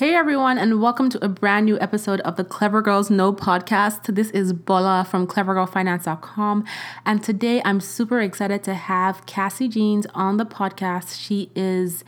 [0.00, 4.14] Hey everyone, and welcome to a brand new episode of the Clever Girls Know podcast.
[4.14, 6.64] This is Bola from clevergirlfinance.com,
[7.04, 11.20] and today I'm super excited to have Cassie Jeans on the podcast.
[11.20, 12.02] She is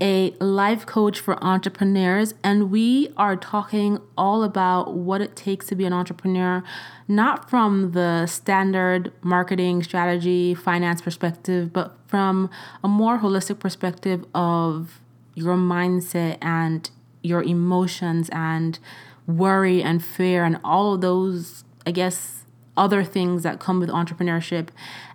[0.00, 5.74] a life coach for entrepreneurs, and we are talking all about what it takes to
[5.74, 6.64] be an entrepreneur,
[7.08, 12.48] not from the standard marketing strategy, finance perspective, but from
[12.82, 14.98] a more holistic perspective of
[15.34, 16.88] your mindset and
[17.24, 18.78] your emotions and
[19.26, 22.44] worry and fear and all of those, I guess,
[22.76, 24.68] other things that come with entrepreneurship.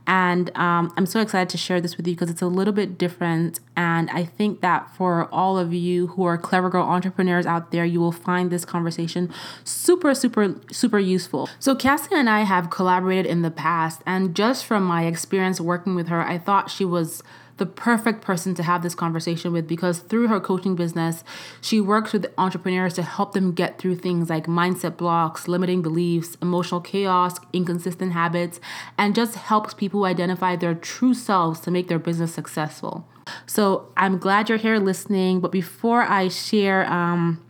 [0.08, 2.98] And um, I'm so excited to share this with you because it's a little bit
[2.98, 3.60] different.
[3.78, 7.86] And I think that for all of you who are clever girl entrepreneurs out there,
[7.86, 9.32] you will find this conversation
[9.64, 11.48] super, super, super useful.
[11.60, 14.02] So, Cassie and I have collaborated in the past.
[14.06, 17.22] And just from my experience working with her, I thought she was
[17.60, 21.24] the perfect person to have this conversation with because through her coaching business,
[21.62, 26.36] she works with entrepreneurs to help them get through things like mindset blocks, limiting beliefs,
[26.42, 28.60] emotional chaos, inconsistent habits,
[28.98, 33.08] and just helps people identify their true selves to make their business successful.
[33.46, 35.40] So I'm glad you're here listening.
[35.40, 37.44] But before I share, um,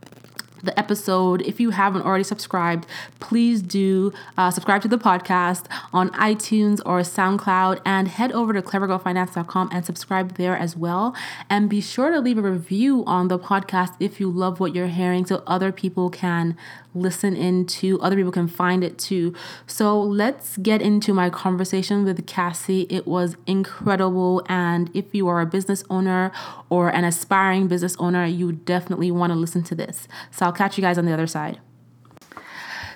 [0.62, 1.42] the episode.
[1.42, 2.86] If you haven't already subscribed,
[3.18, 8.62] please do uh, subscribe to the podcast on iTunes or SoundCloud and head over to
[8.62, 11.14] clevergirlfinance.com and subscribe there as well.
[11.48, 14.86] And be sure to leave a review on the podcast if you love what you're
[14.86, 16.56] hearing so other people can
[16.94, 19.34] listen into, other people can find it too.
[19.66, 22.86] So let's get into my conversation with Cassie.
[22.90, 24.42] It was incredible.
[24.48, 26.32] And if you are a business owner
[26.68, 30.08] or an aspiring business owner, you definitely want to listen to this.
[30.30, 31.60] So I'll catch you guys on the other side.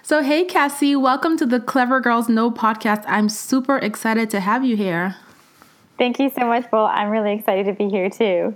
[0.02, 3.04] So, hey, Cassie, welcome to the Clever Girls Know podcast.
[3.06, 5.16] I'm super excited to have you here.
[5.96, 6.90] Thank you so much, Bola.
[6.90, 8.54] I'm really excited to be here too.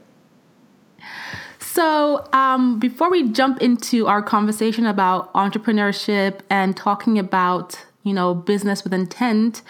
[1.78, 8.34] So, um, before we jump into our conversation about entrepreneurship and talking about you know
[8.34, 9.62] business with intent,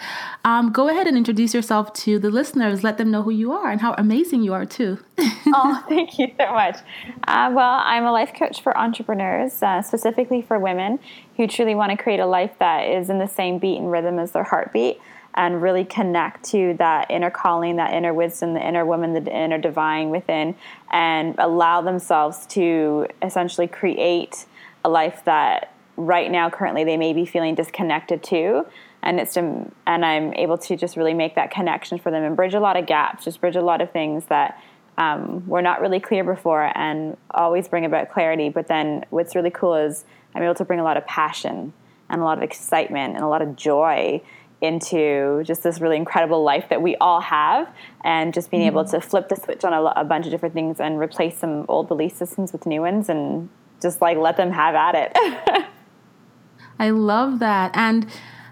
[0.43, 2.83] um, go ahead and introduce yourself to the listeners.
[2.83, 4.97] Let them know who you are and how amazing you are too.
[5.19, 6.77] oh, thank you so much.
[7.27, 10.97] Uh, well, I'm a life coach for entrepreneurs, uh, specifically for women
[11.37, 14.17] who truly want to create a life that is in the same beat and rhythm
[14.17, 14.99] as their heartbeat
[15.35, 19.57] and really connect to that inner calling, that inner wisdom, the inner woman, the inner
[19.57, 20.55] divine within,
[20.91, 24.45] and allow themselves to essentially create
[24.83, 28.65] a life that right now, currently, they may be feeling disconnected to.
[29.01, 32.35] And it's to, and I'm able to just really make that connection for them and
[32.35, 34.61] bridge a lot of gaps, just bridge a lot of things that
[34.97, 38.49] um, were not really clear before, and always bring about clarity.
[38.49, 40.03] But then, what's really cool is
[40.35, 41.73] I'm able to bring a lot of passion
[42.09, 44.21] and a lot of excitement and a lot of joy
[44.61, 48.77] into just this really incredible life that we all have and just being mm-hmm.
[48.77, 51.65] able to flip the switch on a, a, bunch of different things and replace some
[51.69, 53.49] old belief systems with new ones and
[53.81, 55.65] just like let them have at it.
[56.79, 57.71] I love that.
[57.75, 58.07] And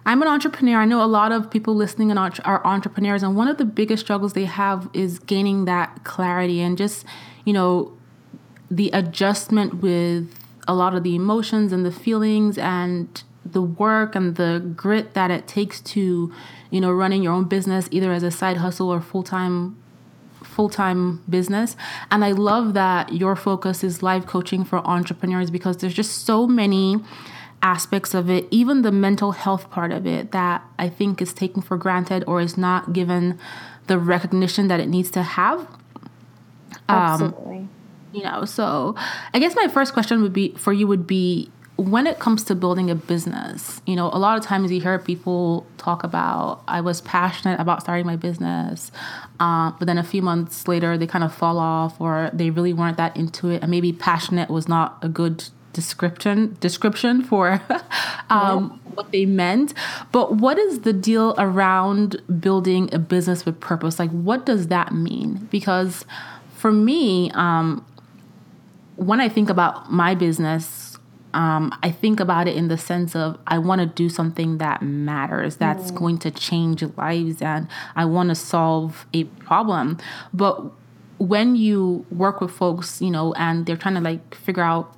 [0.05, 0.79] i'm an entrepreneur.
[0.79, 4.33] I know a lot of people listening are entrepreneurs and one of the biggest struggles
[4.33, 7.05] they have is gaining that clarity and just
[7.43, 7.97] you know
[8.71, 10.33] the adjustment with
[10.67, 15.31] a lot of the emotions and the feelings and the work and the grit that
[15.31, 16.33] it takes to,
[16.69, 19.77] you know, running your own business either as a side hustle or full-time
[20.43, 21.75] full-time business.
[22.09, 26.47] And I love that your focus is life coaching for entrepreneurs because there's just so
[26.47, 26.97] many
[27.61, 31.61] aspects of it, even the mental health part of it that I think is taken
[31.61, 33.39] for granted or is not given
[33.87, 35.61] the recognition that it needs to have.
[36.89, 37.57] Um, Absolutely.
[37.57, 37.69] Um,
[38.13, 38.95] you know, so
[39.33, 42.55] I guess my first question would be for you would be when it comes to
[42.55, 46.81] building a business, you know, a lot of times you hear people talk about, I
[46.81, 48.91] was passionate about starting my business,
[49.39, 52.73] uh, but then a few months later they kind of fall off or they really
[52.73, 53.61] weren't that into it.
[53.61, 57.61] And maybe passionate was not a good description description for
[58.31, 58.91] um, yeah.
[58.95, 59.75] what they meant.
[60.11, 63.99] But what is the deal around building a business with purpose?
[63.99, 65.47] Like, what does that mean?
[65.51, 66.05] Because
[66.55, 67.85] for me, um,
[68.95, 70.86] when I think about my business,
[71.33, 74.81] um, I think about it in the sense of I want to do something that
[74.81, 75.95] matters, that's mm.
[75.95, 79.97] going to change lives, and I want to solve a problem.
[80.33, 80.63] But
[81.19, 84.95] when you work with folks, you know, and they're trying to like figure out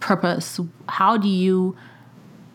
[0.00, 1.76] purpose, how do you?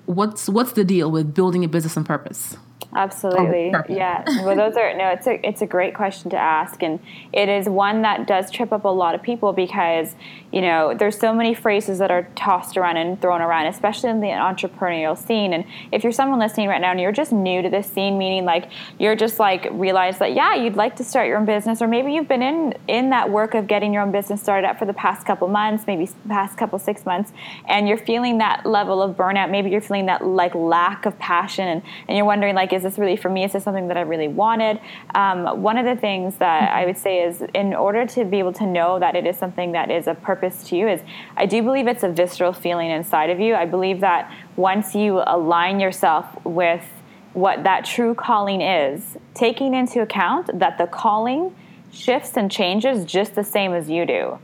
[0.06, 2.56] What's what's the deal with building a business on purpose?
[2.98, 3.72] Absolutely.
[3.76, 4.24] Oh, yeah.
[4.44, 5.10] Well, those are no.
[5.10, 7.00] It's a it's a great question to ask, and
[7.32, 10.16] it is one that does trip up a lot of people because
[10.52, 14.20] you know there's so many phrases that are tossed around and thrown around, especially in
[14.20, 15.54] the entrepreneurial scene.
[15.54, 18.46] And if you're someone listening right now and you're just new to this scene, meaning
[18.46, 21.88] like you're just like realize that yeah, you'd like to start your own business, or
[21.88, 24.86] maybe you've been in in that work of getting your own business started up for
[24.86, 27.32] the past couple months, maybe past couple six months,
[27.68, 29.52] and you're feeling that level of burnout.
[29.52, 32.98] Maybe you're feeling that like lack of passion, and, and you're wondering like is this
[32.98, 33.44] really for me?
[33.44, 34.80] Is this something that I really wanted?
[35.16, 38.54] Um, one of the things that I would say is in order to be able
[38.54, 41.02] to know that it is something that is a purpose to you is
[41.36, 43.56] I do believe it's a visceral feeling inside of you.
[43.56, 46.86] I believe that once you align yourself with
[47.34, 51.56] what that true calling is, taking into account that the calling
[51.92, 54.40] shifts and changes just the same as you do.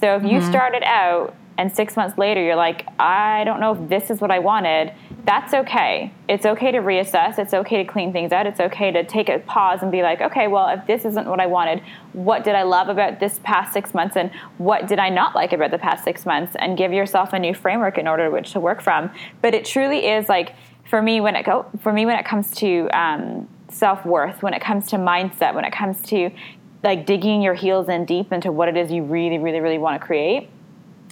[0.00, 0.36] So if mm-hmm.
[0.36, 4.20] you started out and six months later you're like, I don't know if this is
[4.20, 4.94] what I wanted,
[5.24, 6.10] that's okay.
[6.28, 7.38] It's okay to reassess.
[7.38, 8.46] It's okay to clean things out.
[8.46, 11.40] It's okay to take a pause and be like, okay, well, if this isn't what
[11.40, 11.82] I wanted,
[12.14, 15.52] what did I love about this past six months and what did I not like
[15.52, 16.56] about the past six months?
[16.58, 19.10] And give yourself a new framework in order which to work from.
[19.42, 20.54] But it truly is like,
[20.88, 24.54] for me, when it go, for me, when it comes to um, self worth, when
[24.54, 26.30] it comes to mindset, when it comes to
[26.82, 30.00] like digging your heels in deep into what it is you really, really, really want
[30.00, 30.48] to create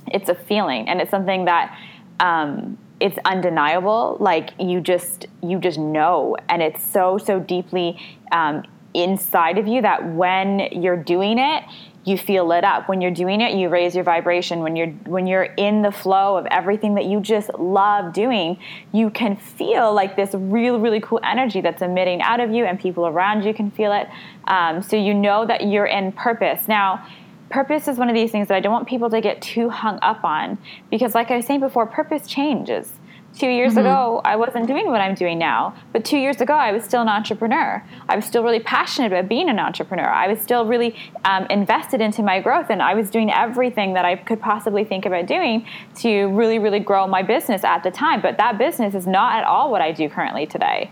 [0.08, 1.76] it's a feeling and it's something that
[2.20, 4.17] um, it's undeniable.
[4.20, 8.00] Like you just you just know and it's so so deeply
[8.32, 8.64] um,
[8.94, 11.64] inside of you that when you're doing it
[12.05, 12.88] you feel lit up.
[12.88, 14.61] When you're doing it you raise your vibration.
[14.61, 18.59] When you're when you're in the flow of everything that you just love doing
[18.93, 22.81] you can feel like this real really cool energy that's emitting out of you and
[22.81, 24.09] people around you can feel it.
[24.47, 26.67] Um, so you know that you're in purpose.
[26.67, 27.06] Now
[27.50, 29.98] purpose is one of these things that I don't want people to get too hung
[30.02, 30.58] up on
[30.90, 32.93] because, like I was saying before, purpose changes.
[33.38, 33.81] Two years mm-hmm.
[33.81, 37.02] ago, I wasn't doing what I'm doing now, but two years ago, I was still
[37.02, 37.84] an entrepreneur.
[38.08, 40.08] I was still really passionate about being an entrepreneur.
[40.08, 40.96] I was still really
[41.26, 45.04] um, invested into my growth, and I was doing everything that I could possibly think
[45.04, 45.66] about doing
[45.96, 48.22] to really, really grow my business at the time.
[48.22, 50.90] But that business is not at all what I do currently today.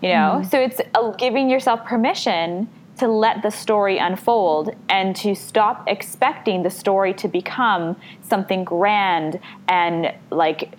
[0.00, 0.48] You know, mm-hmm.
[0.48, 2.68] so it's uh, giving yourself permission
[2.98, 9.40] to let the story unfold and to stop expecting the story to become something grand
[9.68, 10.74] and like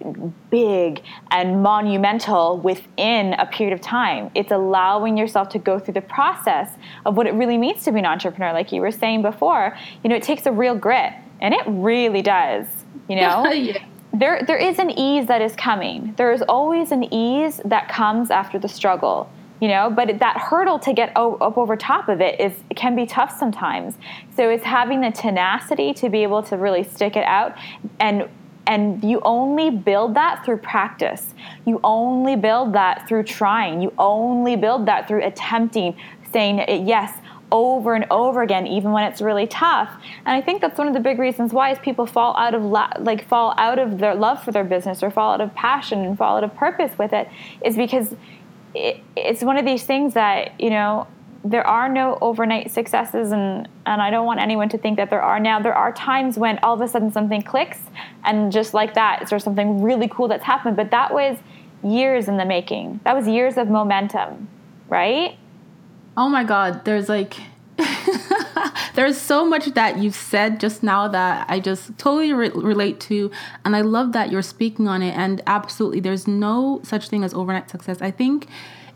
[0.50, 4.30] big and monumental within a period of time.
[4.36, 6.70] It's allowing yourself to go through the process
[7.06, 8.54] of what it really means to be an entrepreneur.
[8.54, 12.22] Like you were saying before, you know, it takes a real grit and it really
[12.22, 12.68] does,
[13.10, 13.46] you know?
[13.52, 13.84] yeah.
[14.14, 16.14] There, there is an ease that is coming.
[16.18, 19.28] There is always an ease that comes after the struggle
[19.64, 23.06] you know but that hurdle to get up over top of it is can be
[23.06, 23.96] tough sometimes.
[24.36, 27.56] So it's having the tenacity to be able to really stick it out
[28.02, 28.28] and
[28.68, 31.34] and you only build that through practice.
[31.66, 33.82] You only build that through trying.
[33.82, 35.96] You only build that through attempting
[36.34, 37.18] saying yes
[37.50, 39.90] over and over again even when it's really tough.
[40.26, 42.64] And i think that's one of the big reasons why is people fall out of
[42.66, 46.04] la- like fall out of their love for their business or fall out of passion
[46.04, 47.30] and fall out of purpose with it
[47.64, 48.14] is because
[48.76, 51.08] it, it's one of these things that you know
[51.46, 55.22] there are no overnight successes and and I don't want anyone to think that there
[55.22, 55.40] are.
[55.40, 57.80] Now there are times when all of a sudden something clicks
[58.24, 60.78] and just like that there's something really cool that's happened?
[60.78, 61.38] But that was
[61.84, 63.02] years in the making.
[63.04, 64.50] That was years of momentum
[64.90, 65.38] right?
[66.16, 67.36] Oh my god there's like
[68.96, 73.32] there's so much that you've said just now that I just totally re- relate to.
[73.66, 75.16] And I love that you're speaking on it.
[75.18, 78.02] And absolutely, there's no such thing as overnight success.
[78.02, 78.48] I think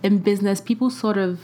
[0.04, 1.40] in business, people sort of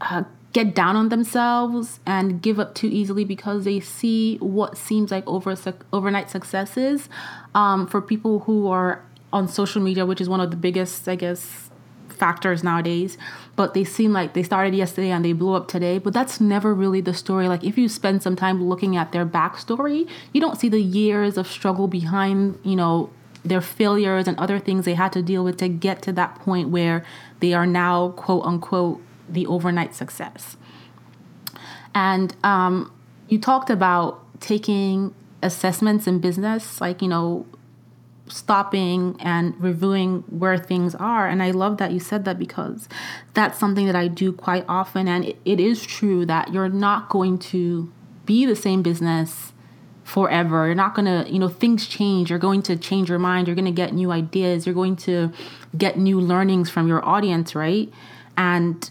[0.00, 5.10] uh, get down on themselves and give up too easily because they see what seems
[5.10, 5.54] like over
[5.92, 7.08] overnight successes
[7.54, 11.14] um, for people who are on social media, which is one of the biggest, I
[11.14, 11.65] guess,
[12.16, 13.16] factors nowadays,
[13.54, 15.98] but they seem like they started yesterday and they blew up today.
[15.98, 17.48] But that's never really the story.
[17.48, 21.36] Like if you spend some time looking at their backstory, you don't see the years
[21.36, 23.10] of struggle behind, you know,
[23.44, 26.68] their failures and other things they had to deal with to get to that point
[26.70, 27.04] where
[27.40, 30.56] they are now, quote unquote, the overnight success.
[31.94, 32.92] And um,
[33.28, 37.46] you talked about taking assessments in business, like, you know,
[38.28, 41.28] stopping and reviewing where things are.
[41.28, 42.88] And I love that you said that because
[43.34, 45.08] that's something that I do quite often.
[45.08, 47.92] And it, it is true that you're not going to
[48.24, 49.52] be the same business
[50.04, 50.66] forever.
[50.66, 52.30] You're not going to, you know, things change.
[52.30, 53.48] You're going to change your mind.
[53.48, 54.66] You're going to get new ideas.
[54.66, 55.32] You're going to
[55.76, 57.92] get new learnings from your audience, right?
[58.36, 58.88] And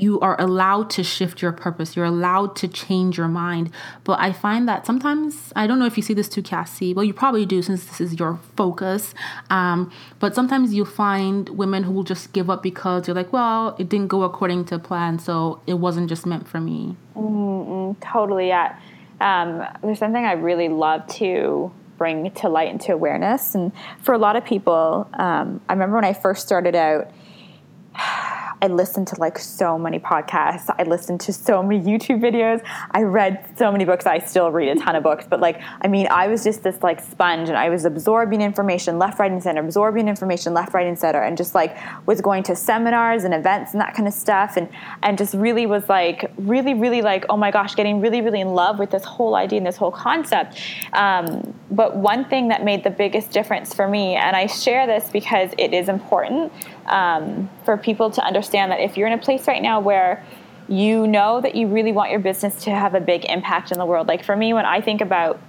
[0.00, 1.96] you are allowed to shift your purpose.
[1.96, 3.70] You're allowed to change your mind.
[4.04, 6.94] But I find that sometimes, I don't know if you see this too, Cassie.
[6.94, 9.14] Well, you probably do since this is your focus.
[9.50, 9.90] Um,
[10.20, 13.88] but sometimes you find women who will just give up because you're like, well, it
[13.88, 15.18] didn't go according to plan.
[15.18, 16.96] So it wasn't just meant for me.
[17.16, 18.48] Mm-hmm, totally.
[18.48, 18.78] Yeah.
[19.20, 23.54] Um, there's something I really love to bring to light and to awareness.
[23.56, 27.10] And for a lot of people, um, I remember when I first started out,
[28.60, 30.72] I listened to like so many podcasts.
[30.78, 32.64] I listened to so many YouTube videos.
[32.90, 34.06] I read so many books.
[34.06, 36.82] I still read a ton of books, but like, I mean, I was just this
[36.82, 40.86] like sponge and I was absorbing information left, right, and center, absorbing information left, right,
[40.86, 44.14] and center, and just like was going to seminars and events and that kind of
[44.14, 44.56] stuff.
[44.56, 44.68] And,
[45.02, 48.48] and just really was like, really, really like, oh my gosh, getting really, really in
[48.48, 50.60] love with this whole idea and this whole concept.
[50.92, 55.10] Um, but one thing that made the biggest difference for me, and I share this
[55.10, 56.52] because it is important
[56.88, 60.24] um, for people to understand that if you're in a place right now where
[60.68, 63.86] you know that you really want your business to have a big impact in the
[63.86, 65.40] world, like for me, when I think about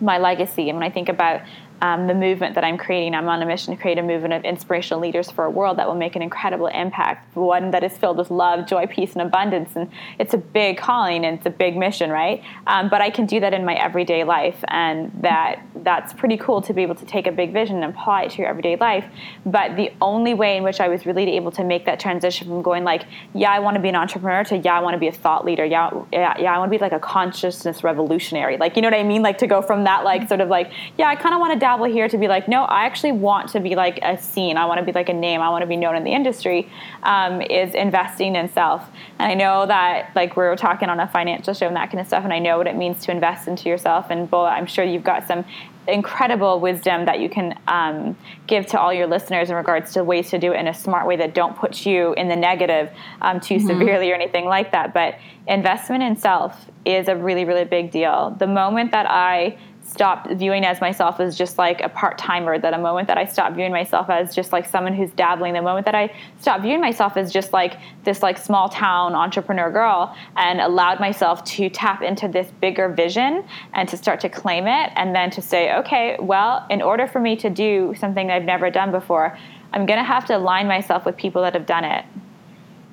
[0.00, 1.42] my legacy and when I think about
[1.82, 3.14] um, the movement that I'm creating.
[3.14, 5.88] I'm on a mission to create a movement of inspirational leaders for a world that
[5.88, 9.74] will make an incredible impact, one that is filled with love, joy, peace, and abundance.
[9.74, 12.40] And it's a big calling and it's a big mission, right?
[12.68, 16.62] Um, but I can do that in my everyday life, and that that's pretty cool
[16.62, 19.04] to be able to take a big vision and apply it to your everyday life.
[19.44, 22.62] But the only way in which I was really able to make that transition from
[22.62, 25.08] going like, yeah, I want to be an entrepreneur to yeah, I want to be
[25.08, 25.64] a thought leader.
[25.64, 28.56] Yeah, yeah, yeah I want to be like a consciousness revolutionary.
[28.56, 29.22] Like, you know what I mean?
[29.22, 31.58] Like to go from that like sort of like, yeah, I kind of want to
[31.72, 34.56] dabble here to be like, no, I actually want to be like a scene.
[34.56, 35.40] I want to be like a name.
[35.40, 36.68] I want to be known in the industry.
[37.02, 38.88] Um, is investing in self.
[39.18, 42.00] And I know that like we are talking on a financial show and that kind
[42.00, 42.24] of stuff.
[42.24, 44.06] And I know what it means to invest into yourself.
[44.10, 45.44] And Bola, I'm sure you've got some
[45.88, 50.30] incredible wisdom that you can um, give to all your listeners in regards to ways
[50.30, 52.88] to do it in a smart way that don't put you in the negative
[53.20, 53.66] um, too mm-hmm.
[53.66, 54.94] severely or anything like that.
[54.94, 58.36] But investment in self is a really, really big deal.
[58.38, 59.58] The moment that I
[59.92, 63.26] stopped viewing as myself as just like a part timer, that a moment that I
[63.26, 66.80] stopped viewing myself as just like someone who's dabbling, the moment that I stopped viewing
[66.80, 72.02] myself as just like this like small town entrepreneur girl and allowed myself to tap
[72.02, 73.44] into this bigger vision
[73.74, 77.20] and to start to claim it and then to say, okay, well, in order for
[77.20, 79.36] me to do something I've never done before,
[79.74, 82.04] I'm gonna have to align myself with people that have done it.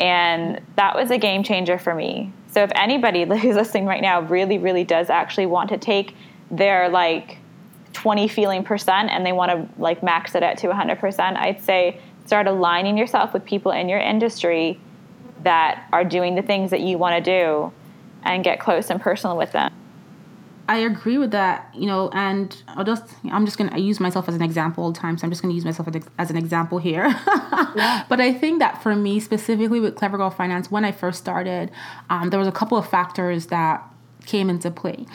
[0.01, 2.31] And that was a game changer for me.
[2.51, 6.15] So if anybody who's listening right now really, really does actually want to take
[6.51, 7.37] they're like
[7.93, 11.99] 20 feeling percent and they want to like max it out to 100%, I'd say
[12.25, 14.79] start aligning yourself with people in your industry
[15.43, 17.71] that are doing the things that you want to do
[18.23, 19.73] and get close and personal with them.
[20.67, 24.29] I agree with that, you know, and I'll just, I'm just going to use myself
[24.29, 25.17] as an example all the time.
[25.17, 25.87] So I'm just going to use myself
[26.19, 27.07] as an example here.
[27.75, 28.05] yeah.
[28.07, 31.71] But I think that for me, specifically with Clever Girl Finance, when I first started,
[32.11, 33.83] um, there was a couple of factors that
[34.29, 35.05] came into play.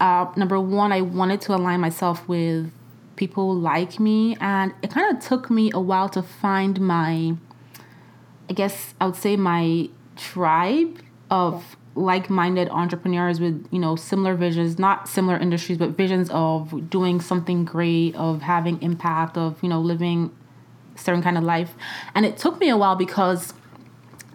[0.00, 2.72] Uh, number one, I wanted to align myself with
[3.14, 7.36] people like me, and it kind of took me a while to find my,
[8.50, 10.98] I guess I would say my tribe
[11.30, 17.20] of like-minded entrepreneurs with you know similar visions not similar industries but visions of doing
[17.20, 20.28] something great of having impact of you know living
[20.96, 21.74] certain kind of life
[22.16, 23.54] and it took me a while because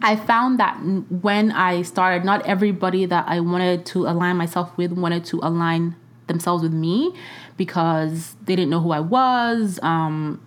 [0.02, 0.76] I found that
[1.10, 5.96] when I started, not everybody that I wanted to align myself with wanted to align
[6.26, 7.14] themselves with me
[7.56, 9.78] because they didn't know who I was.
[9.82, 10.44] Um,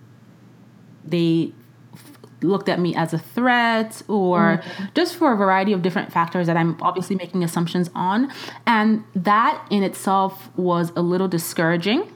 [1.06, 1.54] they
[1.94, 4.86] f- looked at me as a threat or mm-hmm.
[4.96, 8.32] just for a variety of different factors that I'm obviously making assumptions on.
[8.66, 12.12] And that in itself was a little discouraging.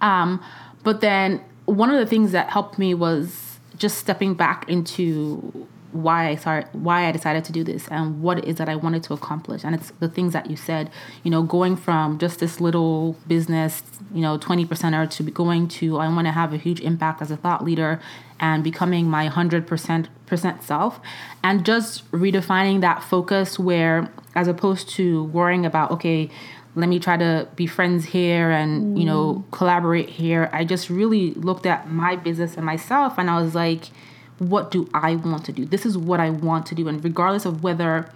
[0.00, 0.42] Um,
[0.82, 6.28] but then one of the things that helped me was just stepping back into why
[6.28, 9.02] I started, why I decided to do this, and what it is that I wanted
[9.04, 9.64] to accomplish.
[9.64, 10.90] And it's the things that you said,
[11.22, 13.82] you know, going from just this little business,
[14.12, 17.30] you know, twenty percenter to going to I want to have a huge impact as
[17.30, 18.00] a thought leader
[18.40, 21.00] and becoming my hundred percent percent self,
[21.42, 26.30] and just redefining that focus where, as opposed to worrying about okay
[26.76, 29.50] let me try to be friends here and you know mm.
[29.52, 33.90] collaborate here i just really looked at my business and myself and i was like
[34.38, 35.64] what do I want to do?
[35.64, 36.88] This is what I want to do.
[36.88, 38.10] And regardless of whether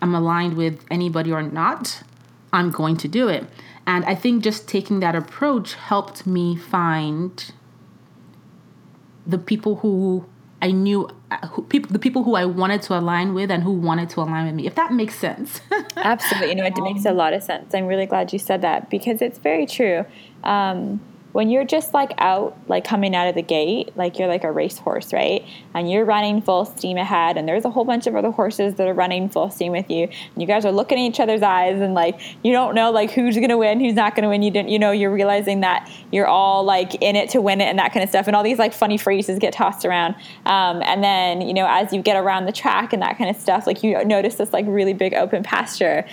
[0.00, 2.02] I'm aligned with anybody or not,
[2.52, 3.46] I'm going to do it.
[3.86, 7.52] And I think just taking that approach helped me find
[9.26, 10.26] the people who
[10.60, 11.08] I knew,
[11.50, 14.46] who, people, the people who I wanted to align with and who wanted to align
[14.46, 15.60] with me, if that makes sense.
[15.96, 16.50] Absolutely.
[16.50, 17.74] You know, it makes a lot of sense.
[17.74, 20.04] I'm really glad you said that because it's very true.
[20.44, 21.00] Um,
[21.32, 24.52] when you're just like out, like coming out of the gate, like you're like a
[24.52, 25.44] racehorse, right?
[25.74, 28.86] And you're running full steam ahead, and there's a whole bunch of other horses that
[28.86, 31.80] are running full steam with you, and you guys are looking at each other's eyes,
[31.80, 34.42] and like you don't know like who's gonna win, who's not gonna win.
[34.42, 37.64] You didn't, you know, you're realizing that you're all like in it to win it
[37.64, 40.14] and that kind of stuff, and all these like funny phrases get tossed around.
[40.44, 43.36] Um, and then you know, as you get around the track and that kind of
[43.36, 46.06] stuff, like you notice this like really big open pasture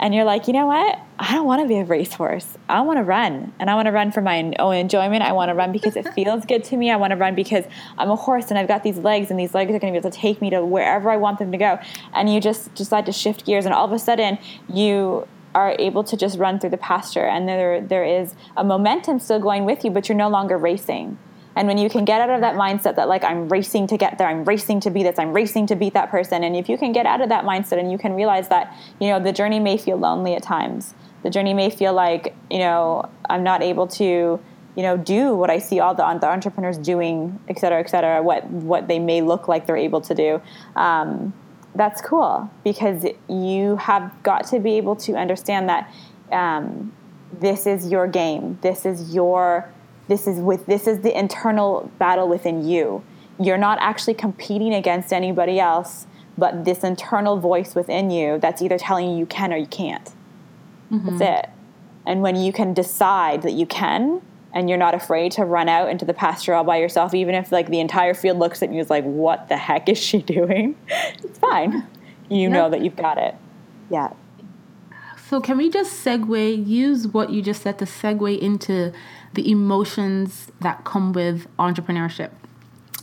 [0.00, 0.98] and you're like, you know what?
[1.18, 2.46] I don't want to be a racehorse.
[2.70, 5.22] I want to run, and I want to run for my own enjoyment.
[5.22, 6.90] I want to run because it feels good to me.
[6.90, 7.66] I want to run because
[7.98, 10.02] I'm a horse and I've got these legs, and these legs are going to be
[10.02, 11.78] able to take me to wherever I want them to go.
[12.14, 14.38] And you just decide to shift gears, and all of a sudden
[14.72, 19.18] you are able to just run through the pasture, and there there is a momentum
[19.18, 21.18] still going with you, but you're no longer racing.
[21.56, 24.18] And when you can get out of that mindset that like I'm racing to get
[24.18, 26.78] there, I'm racing to be this, I'm racing to beat that person, and if you
[26.78, 29.60] can get out of that mindset and you can realize that you know the journey
[29.60, 33.86] may feel lonely at times, the journey may feel like you know I'm not able
[33.88, 34.04] to
[34.76, 38.22] you know do what I see all the, the entrepreneurs doing, et cetera, et cetera.
[38.22, 40.40] What what they may look like they're able to do.
[40.76, 41.34] Um,
[41.74, 45.92] that's cool because you have got to be able to understand that
[46.32, 46.92] um,
[47.32, 48.58] this is your game.
[48.60, 49.70] This is your
[50.10, 53.02] this is with this is the internal battle within you.
[53.38, 58.76] You're not actually competing against anybody else, but this internal voice within you that's either
[58.76, 60.12] telling you you can or you can't.
[60.90, 61.16] Mm-hmm.
[61.18, 61.50] That's it.
[62.04, 64.20] And when you can decide that you can,
[64.52, 67.52] and you're not afraid to run out into the pasture all by yourself, even if
[67.52, 70.76] like the entire field looks at you as like, "What the heck is she doing?"
[70.88, 71.86] it's fine.
[72.28, 73.36] You know that you've got it.
[73.90, 74.12] Yeah.
[75.28, 76.66] So can we just segue?
[76.66, 78.92] Use what you just said to segue into
[79.34, 82.30] the emotions that come with entrepreneurship.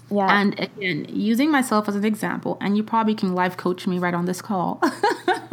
[0.10, 0.28] Yeah.
[0.30, 4.14] And again, using myself as an example, and you probably can live coach me right
[4.14, 4.82] on this call.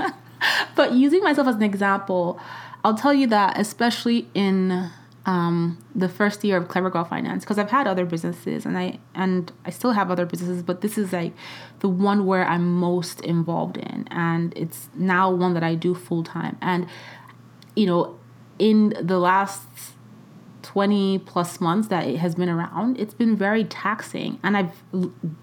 [0.76, 2.38] but using myself as an example,
[2.84, 4.90] I'll tell you that, especially in
[5.26, 8.98] um, the first year of Clever Girl Finance, because I've had other businesses and I
[9.14, 11.32] and I still have other businesses, but this is like
[11.80, 16.22] the one where I'm most involved in, and it's now one that I do full
[16.22, 16.58] time.
[16.60, 16.86] And
[17.74, 18.18] you know,
[18.58, 19.62] in the last
[20.74, 24.40] 20 plus months that it has been around, it's been very taxing.
[24.42, 24.72] And I've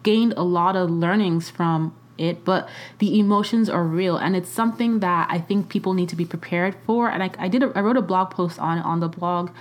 [0.04, 2.68] gained a lot of learnings from it, but
[3.00, 4.18] the emotions are real.
[4.18, 7.10] And it's something that I think people need to be prepared for.
[7.10, 9.52] And I, I did, a, I wrote a blog post on it on the blog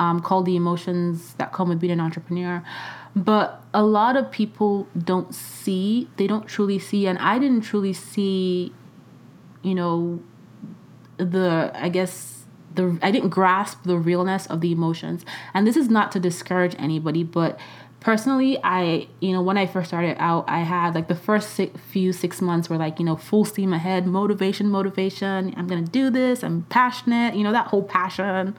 [0.00, 2.64] um, called The Emotions That Come with Being an Entrepreneur.
[3.14, 7.92] But a lot of people don't see, they don't truly see, and I didn't truly
[7.92, 8.74] see,
[9.62, 10.20] you know,
[11.18, 12.39] the, I guess,
[12.74, 15.24] the I didn't grasp the realness of the emotions.
[15.54, 17.58] And this is not to discourage anybody, but
[18.00, 21.78] personally i you know when i first started out i had like the first six,
[21.90, 26.10] few six months were like you know full steam ahead motivation motivation i'm gonna do
[26.10, 28.56] this i'm passionate you know that whole passion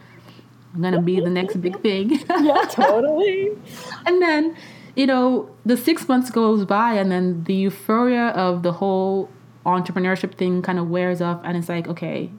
[0.73, 3.49] i'm gonna be the next big thing yeah totally
[4.05, 4.55] and then
[4.95, 9.27] you know the six months goes by and then the euphoria of the whole
[9.65, 12.29] entrepreneurship thing kind of wears off and it's like okay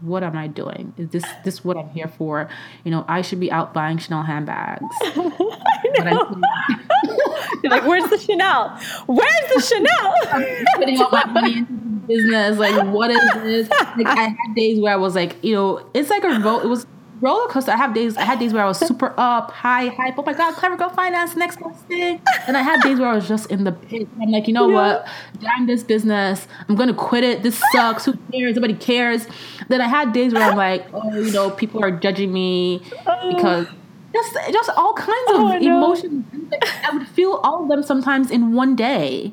[0.00, 0.92] what am I doing?
[0.96, 2.48] Is this this what I'm here for?
[2.84, 4.84] You know, I should be out buying Chanel handbags.
[7.62, 8.78] You're like, where's the Chanel?
[9.06, 10.66] Where's the Chanel?
[10.76, 11.72] putting all my money into
[12.06, 12.58] business.
[12.58, 13.70] Like, what is this?
[13.70, 16.64] Like, I had days where I was like, you know, it's like a vote.
[16.64, 16.86] It was
[17.20, 17.70] roller coaster.
[17.70, 18.16] I have days.
[18.16, 20.14] I had days where I was super up, high, hype.
[20.18, 22.20] Oh my god, clever girl finance, next best thing.
[22.46, 24.08] And I had days where I was just in the pit.
[24.20, 24.74] I'm like, you know yeah.
[24.74, 25.08] what?
[25.40, 26.46] Damn this business.
[26.68, 27.42] I'm gonna quit it.
[27.42, 28.04] This sucks.
[28.04, 28.56] Who cares?
[28.56, 29.26] Nobody cares.
[29.68, 32.82] Then I had days where I'm like, oh, you know, people are judging me
[33.28, 33.66] because
[34.12, 36.24] just just all kinds of oh, emotions.
[36.84, 39.32] I would feel all of them sometimes in one day.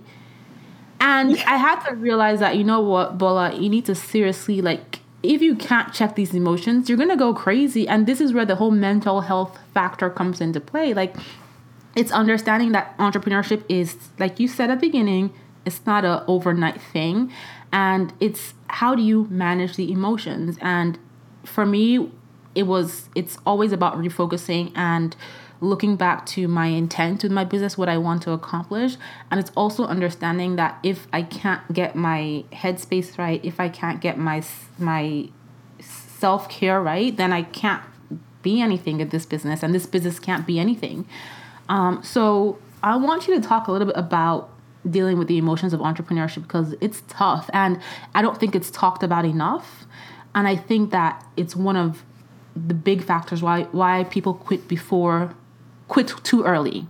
[1.00, 5.03] And I had to realize that, you know what, Bola, you need to seriously like
[5.24, 7.88] if you can't check these emotions, you're gonna go crazy.
[7.88, 10.94] And this is where the whole mental health factor comes into play.
[10.94, 11.16] Like,
[11.96, 15.34] it's understanding that entrepreneurship is, like you said at the beginning,
[15.66, 17.32] it's not a overnight thing,
[17.72, 20.58] and it's how do you manage the emotions.
[20.62, 21.00] And
[21.46, 22.12] for me,
[22.56, 25.16] it was it's always about refocusing and
[25.64, 28.98] looking back to my intent with my business, what I want to accomplish.
[29.32, 34.02] And it's also understanding that if I can't get my headspace right, if I can't
[34.02, 34.44] get my
[34.78, 35.30] my
[35.80, 37.84] self care right, then I can't
[38.42, 41.08] be anything in this business, and this business can't be anything.
[41.70, 44.50] Um, so I want you to talk a little bit about
[44.90, 47.80] dealing with the emotions of entrepreneurship because it's tough, and
[48.14, 49.86] I don't think it's talked about enough.
[50.36, 52.04] And I think that it's one of
[52.56, 55.34] the big factors why why people quit before
[55.88, 56.88] quit too early.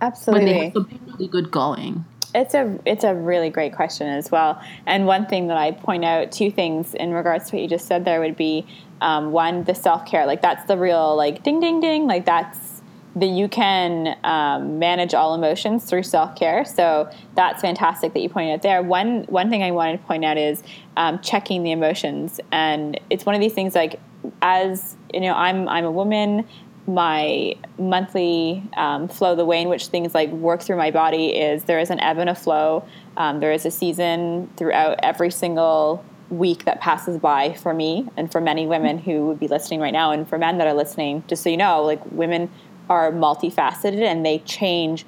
[0.00, 0.44] Absolutely.
[0.44, 2.04] When they have something really good going.
[2.34, 4.60] It's a it's a really great question as well.
[4.86, 7.86] And one thing that I point out, two things in regards to what you just
[7.86, 8.66] said there would be
[9.00, 10.26] um, one, the self care.
[10.26, 12.06] Like that's the real like ding ding ding.
[12.06, 12.74] Like that's
[13.16, 16.64] that you can um, manage all emotions through self care.
[16.64, 18.82] So that's fantastic that you pointed out there.
[18.82, 20.62] One one thing I wanted to point out is
[20.96, 24.00] um, checking the emotions, and it's one of these things like
[24.42, 26.46] as you know, I'm I'm a woman.
[26.86, 31.64] My monthly um, flow, the way in which things like work through my body is
[31.64, 32.84] there is an ebb and a flow.
[33.16, 38.30] Um, there is a season throughout every single week that passes by for me and
[38.30, 41.22] for many women who would be listening right now and for men that are listening
[41.28, 42.50] just so you know like women
[42.88, 45.04] are multifaceted and they change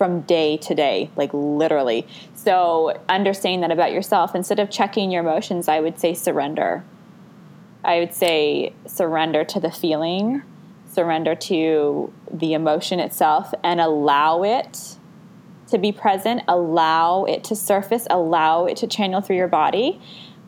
[0.00, 2.06] from day to day, like literally.
[2.34, 6.82] So, understanding that about yourself, instead of checking your emotions, I would say surrender.
[7.84, 10.42] I would say surrender to the feeling,
[10.92, 14.96] surrender to the emotion itself, and allow it
[15.68, 20.00] to be present, allow it to surface, allow it to channel through your body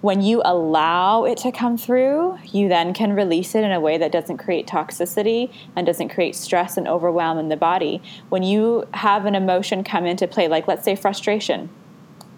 [0.03, 3.97] when you allow it to come through, you then can release it in a way
[3.99, 8.03] that doesn't create toxicity and doesn't create stress and overwhelm in the body.
[8.29, 11.71] When you have an emotion come into play, like let's say frustration,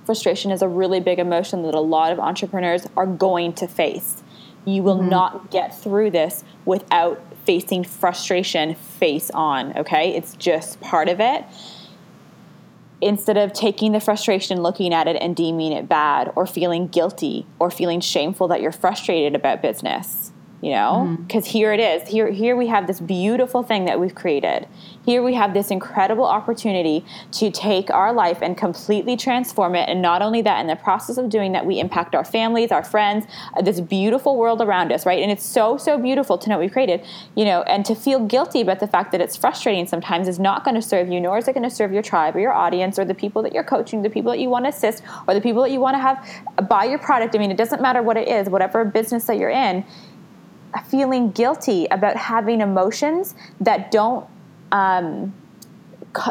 [0.05, 4.23] frustration is a really big emotion that a lot of entrepreneurs are going to face.
[4.65, 5.11] You will mm-hmm.
[5.11, 10.15] not get through this without facing frustration face on, okay?
[10.15, 11.45] It's just part of it
[13.01, 17.47] instead of taking the frustration, looking at it and deeming it bad or feeling guilty
[17.59, 21.19] or feeling shameful that you're frustrated about business you know?
[21.27, 21.53] Because mm-hmm.
[21.53, 22.09] here it is.
[22.09, 24.67] Here here we have this beautiful thing that we've created.
[25.05, 29.89] Here we have this incredible opportunity to take our life and completely transform it.
[29.91, 32.83] And not only that in the process of doing that we impact our families our
[32.83, 35.23] friends uh, this beautiful world around us right?
[35.23, 38.63] And it's so so beautiful to know we've created you know and to feel guilty
[38.63, 41.47] about the fact that it's frustrating sometimes is not going to serve you nor is
[41.47, 44.03] it going to serve your tribe or your audience or the people that you're coaching
[44.03, 46.69] the people that you want to assist or the people that you want to have
[46.69, 47.35] buy your product.
[47.35, 49.85] I mean it doesn't matter what it is whatever business that you're in
[50.83, 54.27] feeling guilty about having emotions that don't
[54.73, 55.35] um,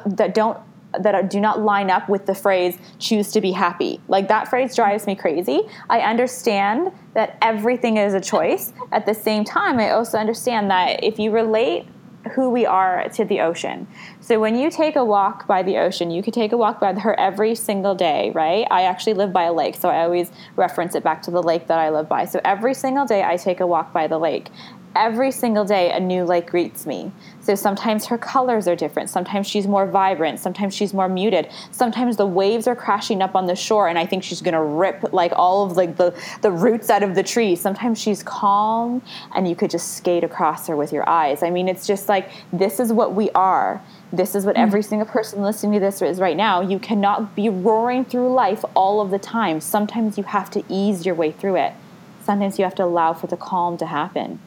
[0.06, 0.58] that don't
[0.99, 3.99] that do not line up with the phrase choose to be happy.
[4.08, 5.62] Like that phrase drives me crazy.
[5.89, 8.73] I understand that everything is a choice.
[8.91, 11.88] At the same time, I also understand that if you relate
[12.31, 13.88] who we are to the ocean.
[14.21, 16.93] So when you take a walk by the ocean, you could take a walk by
[16.93, 18.65] her every single day, right?
[18.71, 21.67] I actually live by a lake, so I always reference it back to the lake
[21.67, 22.25] that I live by.
[22.25, 24.47] So every single day I take a walk by the lake
[24.95, 27.12] every single day a new lake greets me.
[27.41, 29.10] So sometimes her colors are different.
[29.10, 30.39] Sometimes she's more vibrant.
[30.39, 31.49] Sometimes she's more muted.
[31.71, 34.62] Sometimes the waves are crashing up on the shore and I think she's going to
[34.62, 37.56] rip like all of like the, the roots out of the tree.
[37.56, 39.01] Sometimes she's calm
[39.36, 41.43] and you could just skate across her with your eyes.
[41.43, 43.82] I mean, it's just like this is what we are.
[44.13, 44.86] This is what every mm.
[44.86, 46.62] single person listening to this is right now.
[46.62, 49.60] You cannot be roaring through life all of the time.
[49.60, 51.73] Sometimes you have to ease your way through it.
[52.23, 54.39] Sometimes you have to allow for the calm to happen.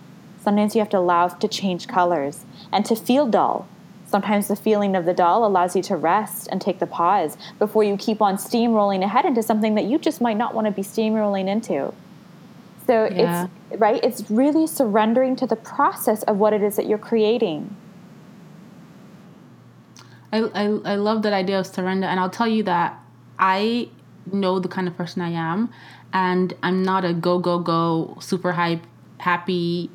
[0.46, 3.66] Sometimes you have to allow to change colors and to feel dull.
[4.06, 7.82] Sometimes the feeling of the dull allows you to rest and take the pause before
[7.82, 10.82] you keep on steamrolling ahead into something that you just might not want to be
[10.82, 11.92] steamrolling into.
[12.87, 13.48] So yeah.
[13.72, 17.74] it's right, it's really surrendering to the process of what it is that you're creating.
[20.32, 22.96] I, I, I love that idea of surrender, and I'll tell you that
[23.37, 23.88] I
[24.30, 25.72] know the kind of person I am,
[26.12, 28.85] and I'm not a go, go, go, super hype,
[29.18, 29.90] happy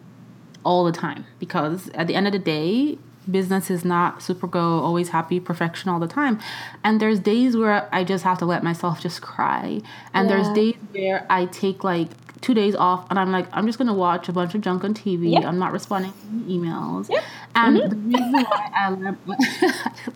[0.64, 2.98] all the time because at the end of the day,
[3.30, 6.40] business is not super go, always happy, perfection all the time.
[6.84, 9.82] And there's days where I just have to let myself just cry.
[10.14, 10.36] And yeah.
[10.36, 12.10] there's days where I take like
[12.42, 14.94] two days off and I'm like, I'm just gonna watch a bunch of junk on
[14.94, 15.34] TV.
[15.34, 15.46] Yep.
[15.46, 17.10] I'm not responding to emails.
[17.10, 17.24] Yep.
[17.56, 18.12] And mm-hmm.
[18.12, 19.16] the reason why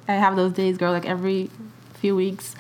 [0.08, 1.50] I, I have those days, girl, like every
[1.94, 2.56] few weeks.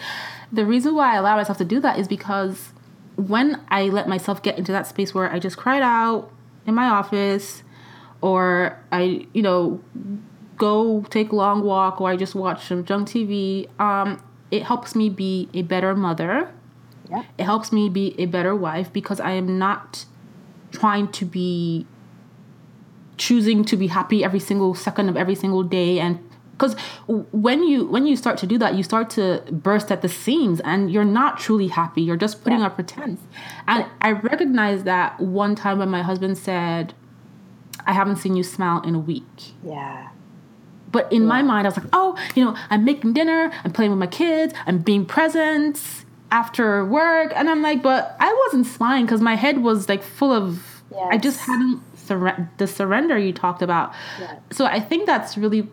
[0.52, 2.70] The reason why I allow myself to do that is because
[3.16, 6.32] when I let myself get into that space where I just cried out
[6.66, 7.64] in my office
[8.26, 9.80] or I, you know,
[10.58, 14.96] go take a long walk or I just watch some junk TV, um, it helps
[14.96, 16.52] me be a better mother.
[17.08, 17.24] Yeah.
[17.38, 20.06] It helps me be a better wife because I am not
[20.72, 21.86] trying to be
[23.18, 26.20] choosing to be happy every single second of every single day and
[26.52, 26.76] because
[27.32, 30.60] when you when you start to do that you start to burst at the seams
[30.66, 32.66] and you're not truly happy you're just putting yeah.
[32.66, 33.22] up pretense
[33.70, 36.94] and i recognize that one time when my husband said
[37.86, 39.54] I haven't seen you smile in a week.
[39.64, 40.10] Yeah.
[40.92, 41.28] But in yeah.
[41.28, 44.08] my mind, I was like, oh, you know, I'm making dinner, I'm playing with my
[44.08, 45.82] kids, I'm being present
[46.32, 47.34] after work.
[47.36, 51.08] And I'm like, but I wasn't smiling because my head was like full of, yes.
[51.12, 53.94] I just hadn't, sur- the surrender you talked about.
[54.20, 54.40] Yes.
[54.52, 55.68] So I think that's really,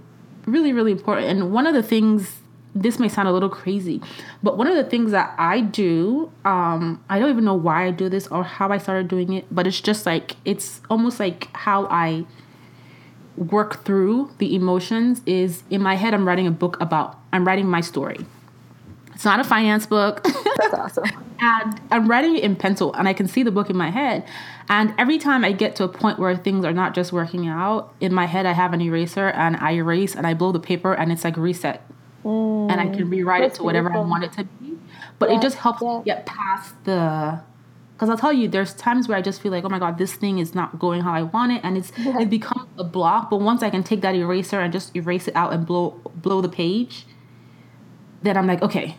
[0.46, 1.28] really, really important.
[1.28, 2.41] And one of the things
[2.74, 4.00] this may sound a little crazy,
[4.42, 7.90] but one of the things that I do, um, I don't even know why I
[7.90, 11.54] do this or how I started doing it, but it's just like it's almost like
[11.54, 12.24] how I
[13.36, 17.66] work through the emotions is in my head I'm writing a book about I'm writing
[17.66, 18.24] my story.
[19.14, 20.22] It's not a finance book.
[20.56, 21.04] That's awesome.
[21.40, 24.24] and I'm writing it in pencil and I can see the book in my head.
[24.68, 27.94] And every time I get to a point where things are not just working out,
[28.00, 30.94] in my head I have an eraser and I erase and I blow the paper
[30.94, 31.86] and it's like reset.
[32.24, 34.06] Mm, and I can rewrite it to whatever beautiful.
[34.06, 34.78] I want it to be.
[35.18, 36.02] But yeah, it just helps yeah.
[36.04, 37.40] get past the
[38.02, 40.14] because I'll tell you, there's times where I just feel like, oh my god, this
[40.14, 42.18] thing is not going how I want it, and it's yeah.
[42.20, 43.30] it becomes a block.
[43.30, 46.40] But once I can take that eraser and just erase it out and blow blow
[46.40, 47.06] the page,
[48.22, 48.96] then I'm like, okay,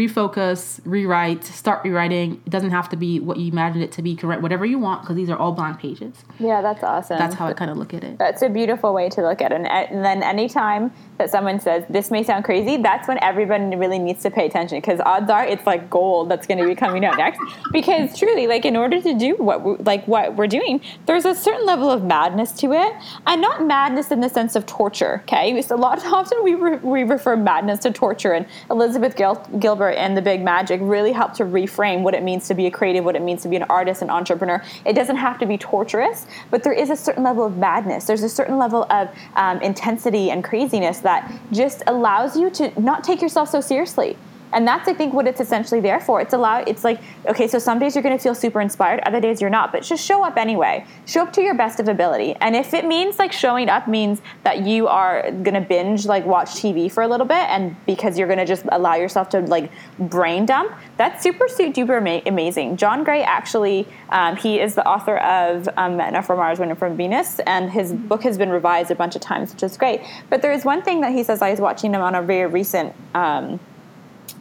[0.00, 2.40] refocus, rewrite, start rewriting.
[2.46, 4.10] It doesn't have to be what you imagined it to be.
[4.10, 6.14] You can write whatever you want because these are all blank pages.
[6.38, 7.18] Yeah, that's awesome.
[7.18, 8.18] That's how I kind of look at it.
[8.18, 9.56] That's a beautiful way to look at it.
[9.56, 13.98] And, and then anytime that someone says, this may sound crazy, that's when everyone really
[13.98, 17.04] needs to pay attention because odds are it's like gold that's going to be coming
[17.04, 17.40] out next.
[17.72, 21.34] Because truly, like in order to do what we, like what we're doing, there's a
[21.34, 22.92] certain level of madness to it,
[23.26, 25.20] and not madness in the sense of torture.
[25.24, 29.14] Okay, so a lot of often we re- we refer madness to torture, and Elizabeth
[29.16, 32.66] Gil- Gilbert and the Big Magic really helped to reframe what it means to be
[32.66, 34.62] a creative, what it means to be an artist, an entrepreneur.
[34.84, 38.04] It doesn't have to be torturous, but there is a certain level of madness.
[38.04, 43.04] There's a certain level of um, intensity and craziness that just allows you to not
[43.04, 44.16] take yourself so seriously
[44.52, 46.20] and that's i think what it's essentially there for.
[46.20, 49.20] It's allow it's like okay so some days you're going to feel super inspired other
[49.20, 50.84] days you're not but just show up anyway.
[51.06, 52.34] Show up to your best of ability.
[52.40, 56.24] And if it means like showing up means that you are going to binge like
[56.26, 59.40] watch tv for a little bit and because you're going to just allow yourself to
[59.40, 62.76] like brain dump that's super super duper amazing.
[62.76, 66.96] John gray actually um, he is the author of um, men from mars women from
[66.96, 70.00] venus and his book has been revised a bunch of times which is great.
[70.28, 72.46] But there is one thing that he says i was watching him on a very
[72.46, 73.60] recent um,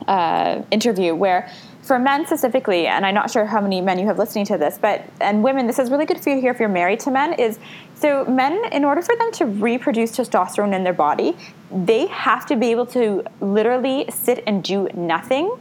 [0.07, 1.49] uh, interview where
[1.81, 4.77] for men specifically, and I'm not sure how many men you have listening to this,
[4.79, 7.33] but and women, this is really good for you here if you're married to men.
[7.33, 7.57] Is
[7.95, 11.35] so men, in order for them to reproduce testosterone in their body,
[11.71, 15.51] they have to be able to literally sit and do nothing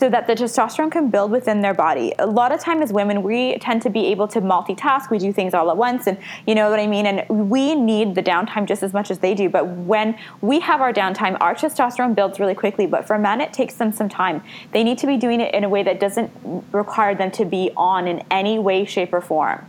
[0.00, 2.14] so that the testosterone can build within their body.
[2.18, 5.10] A lot of time as women, we tend to be able to multitask.
[5.10, 7.04] We do things all at once, and you know what I mean?
[7.04, 9.50] And we need the downtime just as much as they do.
[9.50, 12.86] But when we have our downtime, our testosterone builds really quickly.
[12.86, 14.42] But for men, it takes them some time.
[14.72, 16.32] They need to be doing it in a way that doesn't
[16.72, 19.66] require them to be on in any way, shape, or form.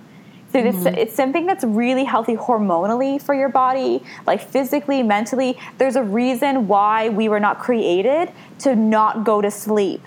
[0.53, 0.95] So it's, mm-hmm.
[0.95, 5.57] it's something that's really healthy hormonally for your body, like physically, mentally.
[5.77, 10.01] There's a reason why we were not created to not go to sleep.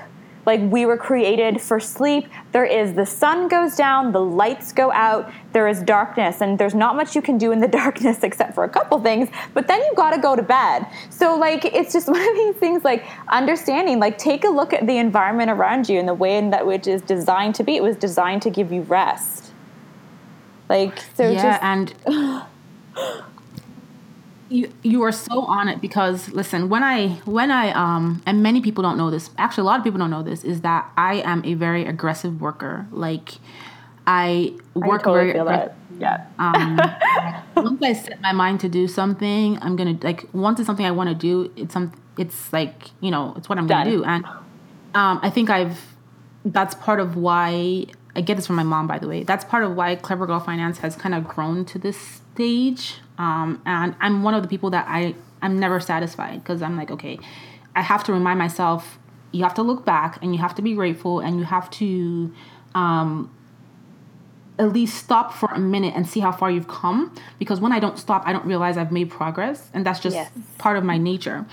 [0.46, 2.28] Like we were created for sleep.
[2.52, 6.74] There is the sun goes down, the lights go out, there is darkness, and there's
[6.74, 9.80] not much you can do in the darkness except for a couple things, but then
[9.80, 10.86] you gotta go to bed.
[11.10, 14.86] So, like, it's just one of these things like understanding, like, take a look at
[14.86, 17.76] the environment around you and the way in that which is designed to be.
[17.76, 19.52] It was designed to give you rest.
[20.68, 22.44] Like, so yeah, just, and
[24.54, 28.60] you you are so on it because listen when i when i um and many
[28.60, 31.14] people don't know this actually a lot of people don't know this is that i
[31.16, 33.34] am a very aggressive worker like
[34.06, 35.76] i work I totally very feel that.
[35.98, 36.78] yeah um,
[37.64, 40.90] once i set my mind to do something i'm gonna like once it's something i
[40.92, 43.84] want to do it's some it's like you know it's what i'm Done.
[43.86, 44.24] gonna do and
[44.94, 45.80] um i think i've
[46.44, 47.86] that's part of why
[48.16, 49.24] I get this from my mom, by the way.
[49.24, 52.96] That's part of why Clever Girl Finance has kind of grown to this stage.
[53.18, 56.90] Um, and I'm one of the people that I I'm never satisfied because I'm like,
[56.90, 57.18] okay,
[57.76, 58.98] I have to remind myself.
[59.32, 62.32] You have to look back and you have to be grateful and you have to
[62.74, 63.34] um,
[64.58, 67.14] at least stop for a minute and see how far you've come.
[67.38, 70.30] Because when I don't stop, I don't realize I've made progress, and that's just yes.
[70.58, 71.44] part of my nature.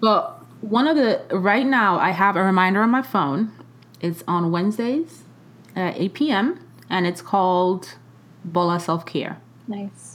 [0.00, 3.52] But one of the right now, I have a reminder on my phone.
[4.00, 5.24] It's on Wednesdays
[5.76, 6.66] at 8 p.m.
[6.88, 7.94] and it's called
[8.44, 9.38] Bola Self Care.
[9.68, 10.09] Nice.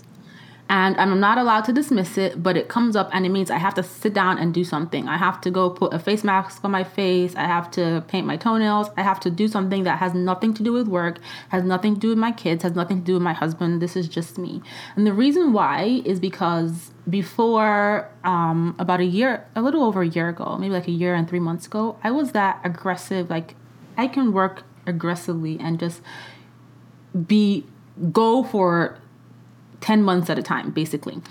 [0.68, 3.60] And I'm not allowed to dismiss it, but it comes up and it means I
[3.60, 5.08] have to sit down and do something.
[5.08, 7.36] I have to go put a face mask on my face.
[7.36, 8.90] I have to paint my toenails.
[8.98, 12.00] I have to do something that has nothing to do with work, has nothing to
[12.00, 13.80] do with my kids, has nothing to do with my husband.
[13.80, 14.64] This is just me.
[14.96, 20.08] And the reason why is because before um, about a year, a little over a
[20.08, 23.30] year ago, maybe like a year and three months ago, I was that aggressive.
[23.30, 23.56] Like
[23.98, 26.02] I can work aggressively and just
[27.28, 27.66] be
[28.12, 29.00] go for
[29.82, 31.22] 10 months at a time basically.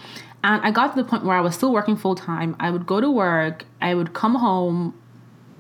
[0.43, 2.87] And i got to the point where i was still working full time i would
[2.87, 3.65] go to work.
[3.81, 4.95] I would come home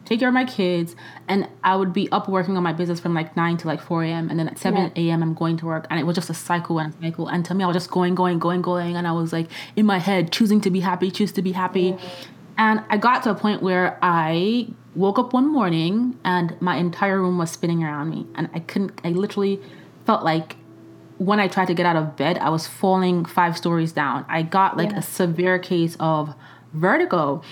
[0.04, 0.94] take care of my kids
[1.28, 4.04] and i would be up working on my business from like 9 to like 4
[4.04, 5.02] a.m and then at 7 yeah.
[5.02, 5.86] a.m i'm going to work.
[5.90, 7.28] And it was just a cycle and a cycle.
[7.28, 8.96] And to me i was just going going going going.
[8.96, 11.80] And i was like in my head choosing to be happy choose to be happy.
[11.80, 11.98] Yeah.
[12.56, 17.20] And I got to a point where I woke up one morning and my entire
[17.20, 18.26] room was spinning around me.
[18.34, 19.60] And I couldn't, I literally
[20.06, 20.56] felt like
[21.18, 24.24] when I tried to get out of bed, I was falling five stories down.
[24.28, 24.98] I got like yeah.
[24.98, 26.34] a severe case of
[26.72, 27.42] vertigo.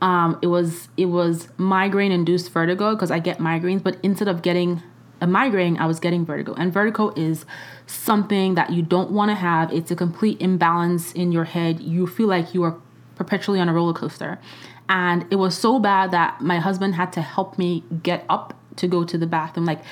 [0.00, 4.42] Um, it was it was migraine induced vertigo because I get migraines, but instead of
[4.42, 4.82] getting
[5.20, 6.54] a migraine, I was getting vertigo.
[6.54, 7.46] And vertigo is
[7.86, 9.72] something that you don't want to have.
[9.72, 11.80] It's a complete imbalance in your head.
[11.80, 12.76] You feel like you are
[13.14, 14.40] perpetually on a roller coaster.
[14.88, 18.88] And it was so bad that my husband had to help me get up to
[18.88, 19.64] go to the bathroom.
[19.64, 19.82] Like,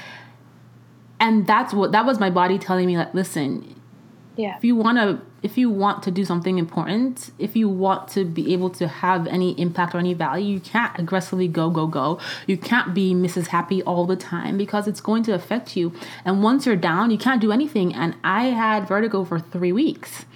[1.21, 3.81] and that's what that was my body telling me, like, listen,
[4.37, 4.57] yeah.
[4.57, 8.25] If you want to if you want to do something important, if you want to
[8.25, 12.19] be able to have any impact or any value, you can't aggressively go go go.
[12.47, 13.49] You can't be Mrs.
[13.49, 15.93] Happy all the time because it's going to affect you.
[16.25, 17.95] And once you're down, you can't do anything.
[17.95, 20.27] And I had vertigo for 3 weeks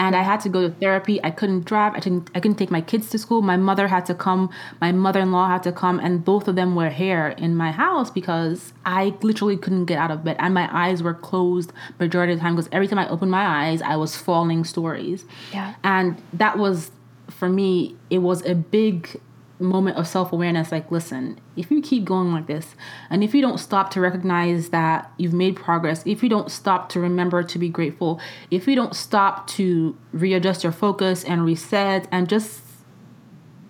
[0.00, 1.22] and I had to go to therapy.
[1.22, 1.94] I couldn't drive.
[1.94, 2.30] I couldn't.
[2.34, 3.42] I couldn't take my kids to school.
[3.42, 4.48] My mother had to come.
[4.80, 8.72] My mother-in-law had to come, and both of them were here in my house because
[8.86, 12.42] I literally couldn't get out of bed, and my eyes were closed majority of the
[12.42, 15.26] time because every time I opened my eyes, I was falling stories.
[15.52, 15.74] Yeah.
[15.84, 16.90] And that was
[17.28, 17.94] for me.
[18.08, 19.20] It was a big
[19.60, 22.74] moment of self awareness like, listen, if you keep going like this,
[23.10, 26.88] and if you don't stop to recognize that you've made progress, if you don't stop
[26.90, 28.20] to remember to be grateful,
[28.50, 32.62] if you don't stop to readjust your focus and reset and just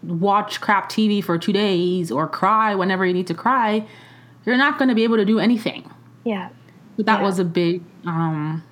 [0.03, 3.87] watch crap TV for two days or cry whenever you need to cry,
[4.46, 5.90] you're not going to be able to do anything.
[6.24, 6.50] Yeah.
[6.96, 7.24] So that yeah.
[7.24, 8.62] was a big, um,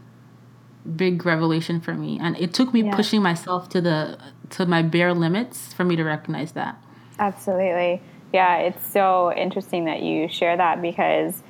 [0.96, 2.94] big revelation for me, and it took me yeah.
[2.94, 4.18] pushing myself to the
[4.50, 6.82] to my bare limits for me to recognize that.
[7.18, 8.00] Absolutely.
[8.32, 11.42] Yeah, it's so interesting that you share that because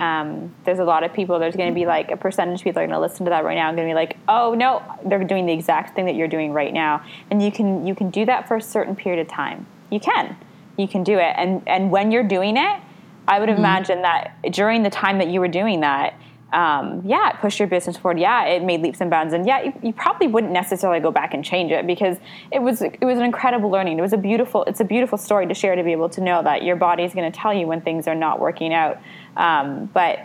[0.00, 2.80] um, there's a lot of people, there's going to be like a percentage of people
[2.80, 4.82] are going to listen to that right now and going to be like, oh, no,
[5.04, 7.04] they're doing the exact thing that you're doing right now.
[7.30, 9.66] And you can, you can do that for a certain period of time.
[9.90, 10.36] You can.
[10.76, 11.34] You can do it.
[11.36, 12.80] And, and when you're doing it,
[13.28, 13.58] I would mm-hmm.
[13.58, 16.14] imagine that during the time that you were doing that,
[16.52, 18.18] um, yeah, it pushed your business forward.
[18.18, 21.32] Yeah, it made leaps and bounds, and yeah, you, you, probably wouldn't necessarily go back
[21.32, 22.18] and change it because
[22.50, 23.98] it was it was an incredible learning.
[23.98, 26.42] It was a beautiful it's a beautiful story to share to be able to know
[26.42, 28.98] that your body is going to tell you when things are not working out.
[29.36, 30.18] Um, but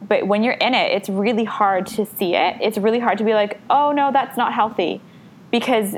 [0.00, 2.56] but when you're in it, it's really hard to see it.
[2.62, 5.02] It's really hard to be like, oh no, that's not healthy,
[5.50, 5.96] because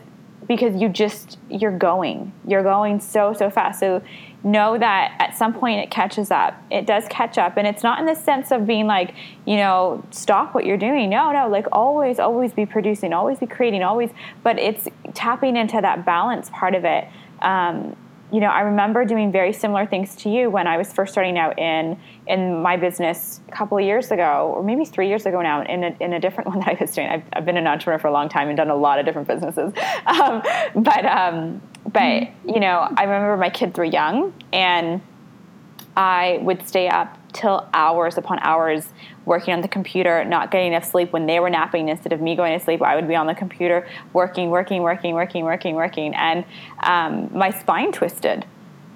[0.49, 4.03] because you just you're going you're going so so fast so
[4.43, 6.55] know that at some point it catches up.
[6.71, 7.57] It does catch up.
[7.57, 11.11] And it's not in the sense of being like you know stop what you're doing.
[11.11, 14.11] No no like always always be producing always be creating always
[14.43, 17.07] but it's tapping into that balance part of it.
[17.43, 17.97] Um,
[18.33, 21.39] you know, I remember doing very similar things to you when I was first starting
[21.39, 25.41] out in in my business a couple of years ago, or maybe three years ago
[25.43, 27.09] now, in a, in a different one that I was doing.
[27.09, 29.29] I've, I've been an entrepreneur for a long time and done a lot of different
[29.29, 29.73] businesses,
[30.07, 30.43] um,
[30.77, 31.61] but um,
[31.93, 35.01] but you know, I remember my kids were young, and
[35.97, 38.89] I would stay up till hours upon hours
[39.25, 41.89] working on the computer, not getting enough sleep when they were napping.
[41.89, 45.15] Instead of me going to sleep, I would be on the computer working, working, working,
[45.15, 46.45] working, working, working, and
[46.83, 48.45] um, my spine twisted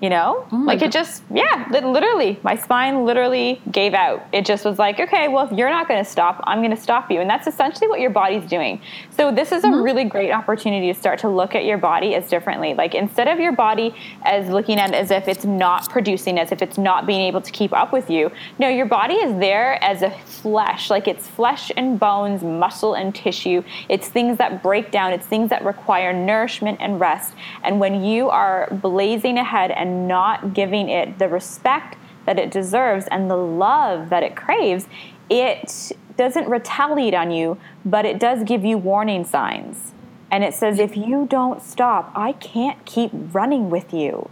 [0.01, 0.47] you know?
[0.53, 0.87] Oh like God.
[0.87, 4.27] it just yeah literally my spine literally gave out.
[4.33, 6.81] It just was like okay well if you're not going to stop i'm going to
[6.81, 7.21] stop you.
[7.21, 8.81] And that's essentially what your body's doing.
[9.17, 9.83] So this is a mm-hmm.
[9.83, 12.75] really great opportunity to start to look at your body as differently.
[12.75, 16.53] Like instead of your body as looking at it as if it's not producing as
[16.53, 19.83] if it's not being able to keep up with you no your body is there
[19.83, 20.91] as a flesh.
[20.91, 23.63] Like it's flesh and bones muscle and tissue.
[23.89, 25.13] It's things that break down.
[25.13, 27.35] It's things that require nourishment and rest.
[27.63, 32.51] And when you are blazing ahead and and not giving it the respect that it
[32.51, 34.89] deserves and the love that it craves,
[35.29, 39.93] it doesn't retaliate on you, but it does give you warning signs.
[40.31, 44.31] And it says, if you don't stop, I can't keep running with you.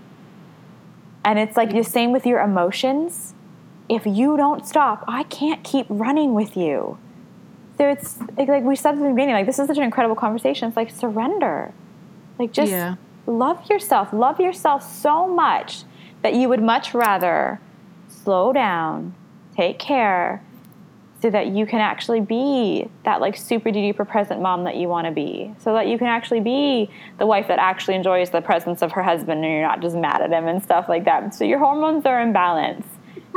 [1.22, 3.34] And it's like the same with your emotions.
[3.90, 6.96] If you don't stop, I can't keep running with you.
[7.76, 10.68] So it's like, we said at the beginning, like this is such an incredible conversation.
[10.68, 11.74] It's like surrender.
[12.38, 14.12] Like just yeah love yourself.
[14.12, 15.84] Love yourself so much
[16.22, 17.60] that you would much rather
[18.08, 19.14] slow down,
[19.56, 20.42] take care,
[21.20, 25.06] so that you can actually be that like super duper present mom that you want
[25.06, 25.54] to be.
[25.58, 29.02] So that you can actually be the wife that actually enjoys the presence of her
[29.04, 31.32] husband and you're not just mad at him and stuff like that.
[31.32, 32.86] So your hormones are in balance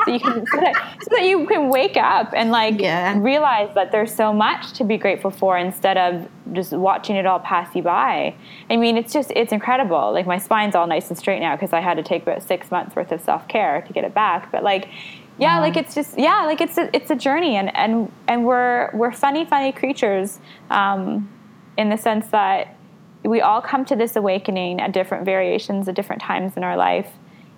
[0.04, 3.18] so you can so that, so that you can wake up and like yeah.
[3.18, 7.40] realize that there's so much to be grateful for instead of just watching it all
[7.40, 8.36] pass you by.
[8.70, 10.12] I mean, it's just it's incredible.
[10.12, 12.72] Like my spine's all nice and straight now because I had to take about six
[12.72, 14.52] months worth of self care to get it back.
[14.52, 14.90] But like,
[15.38, 18.90] yeah, like it's just yeah, like it's a, it's a journey, and and and we're
[18.94, 21.30] we're funny, funny creatures, um,
[21.78, 22.76] in the sense that
[23.24, 27.12] we all come to this awakening at different variations at different times in our life.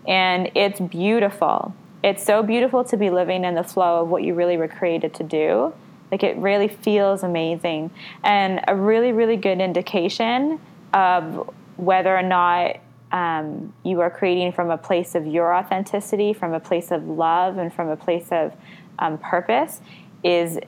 [0.08, 1.76] And it's beautiful.
[2.03, 5.13] It's so beautiful to be living in the flow of what you really were created
[5.15, 5.73] to do.
[6.12, 7.91] Like it really feels amazing.
[8.23, 10.60] And a really, really good indication
[10.93, 12.77] of whether or not
[13.12, 17.58] um, you are creating from a place of your authenticity, from a place of love,
[17.58, 18.54] and from a place of
[19.00, 19.81] um, purpose
[20.23, 20.60] is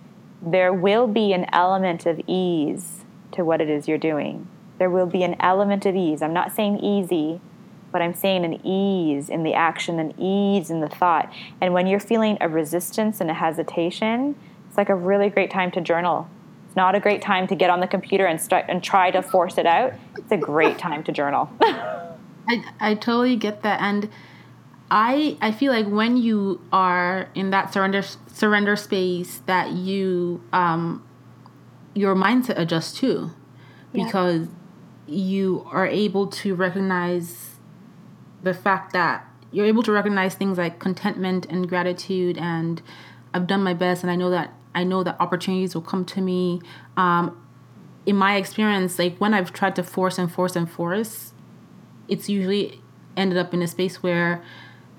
[0.41, 4.47] there will be an element of ease to what it is you're doing.
[4.77, 6.21] There will be an element of ease.
[6.21, 7.41] I'm not saying easy,
[7.91, 11.31] but I'm saying an ease in the action, an ease in the thought.
[11.61, 14.35] And when you're feeling a resistance and a hesitation,
[14.67, 16.29] it's like a really great time to journal.
[16.67, 19.21] It's not a great time to get on the computer and start and try to
[19.21, 19.93] force it out.
[20.17, 21.49] It's a great time to journal.
[21.61, 24.09] I I totally get that and
[24.91, 31.03] I I feel like when you are in that surrender surrender space that you um
[31.93, 33.31] your mindset adjusts too
[33.93, 34.47] because
[35.07, 35.15] yeah.
[35.15, 37.48] you are able to recognize
[38.43, 42.81] the fact that you're able to recognize things like contentment and gratitude and
[43.33, 46.21] I've done my best and I know that I know that opportunities will come to
[46.21, 46.61] me
[46.97, 47.45] um
[48.05, 51.33] in my experience like when I've tried to force and force and force
[52.07, 52.81] it's usually
[53.17, 54.43] ended up in a space where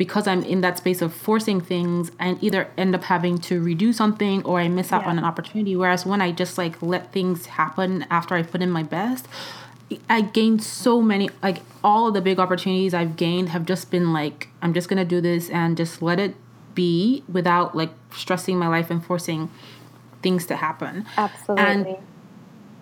[0.00, 3.92] because I'm in that space of forcing things and either end up having to redo
[3.92, 5.10] something or I miss out yeah.
[5.10, 5.76] on an opportunity.
[5.76, 9.28] Whereas when I just like let things happen after I put in my best,
[10.08, 14.12] I gained so many like all of the big opportunities I've gained have just been
[14.12, 16.34] like I'm just gonna do this and just let it
[16.74, 19.50] be without like stressing my life and forcing
[20.22, 21.06] things to happen.
[21.16, 21.64] Absolutely.
[21.64, 21.96] And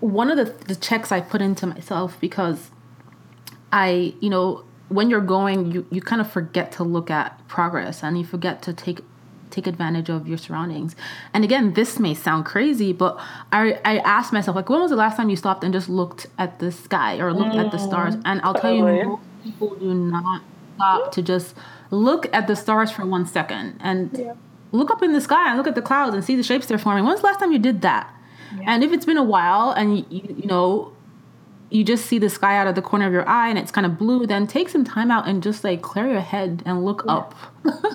[0.01, 2.71] one of the, the checks I put into myself because
[3.73, 8.03] I, you know, when you're going, you, you kind of forget to look at progress
[8.03, 9.01] and you forget to take
[9.51, 10.95] take advantage of your surroundings.
[11.33, 13.19] And again, this may sound crazy, but
[13.53, 16.27] I I asked myself like, when was the last time you stopped and just looked
[16.39, 18.17] at the sky or looked mm, at the stars?
[18.17, 20.43] Mm, and I'll tell you, people do not
[20.77, 21.55] stop to just
[21.91, 24.35] look at the stars for one second and yeah.
[24.73, 26.79] look up in the sky and look at the clouds and see the shapes they're
[26.79, 27.05] forming.
[27.05, 28.13] When's the last time you did that?
[28.57, 28.65] Yeah.
[28.67, 30.93] And if it's been a while and you, you know
[31.71, 33.87] you just see the sky out of the corner of your eye and it's kind
[33.87, 37.03] of blue, then take some time out and just like clear your head and look
[37.07, 37.17] yeah.
[37.17, 37.35] up.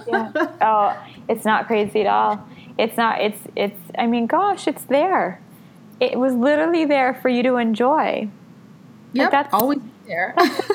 [0.07, 0.31] Yeah.
[0.61, 2.47] Oh, it's not crazy at all.
[2.77, 5.41] It's not, it's, it's, I mean, gosh, it's there.
[5.99, 8.29] It was literally there for you to enjoy.
[9.13, 10.33] Yeah, that's always there.
[10.37, 10.69] That's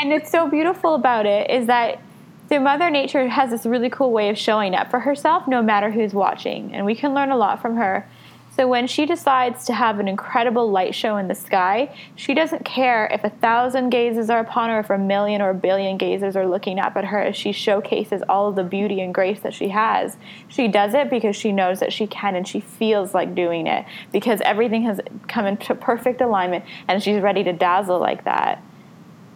[0.00, 2.00] and it's so beautiful about it is that
[2.48, 5.90] the Mother Nature has this really cool way of showing up for herself no matter
[5.90, 6.74] who's watching.
[6.74, 8.08] And we can learn a lot from her.
[8.56, 12.64] So when she decides to have an incredible light show in the sky, she doesn't
[12.64, 16.36] care if a thousand gazes are upon her, if a million or a billion gazes
[16.36, 19.54] are looking up at her as she showcases all of the beauty and grace that
[19.54, 20.16] she has.
[20.48, 23.86] She does it because she knows that she can and she feels like doing it
[24.12, 28.62] because everything has come into perfect alignment and she's ready to dazzle like that.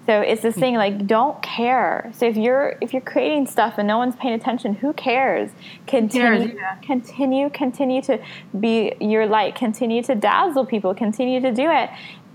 [0.06, 2.12] So it's this thing like don't care.
[2.14, 5.50] So if you're if you're creating stuff and no one's paying attention, who cares?
[5.86, 6.76] Continue, cares, yeah.
[6.82, 8.22] continue, continue to
[8.60, 9.54] be your light.
[9.54, 10.94] Continue to dazzle people.
[10.94, 11.88] Continue to do it,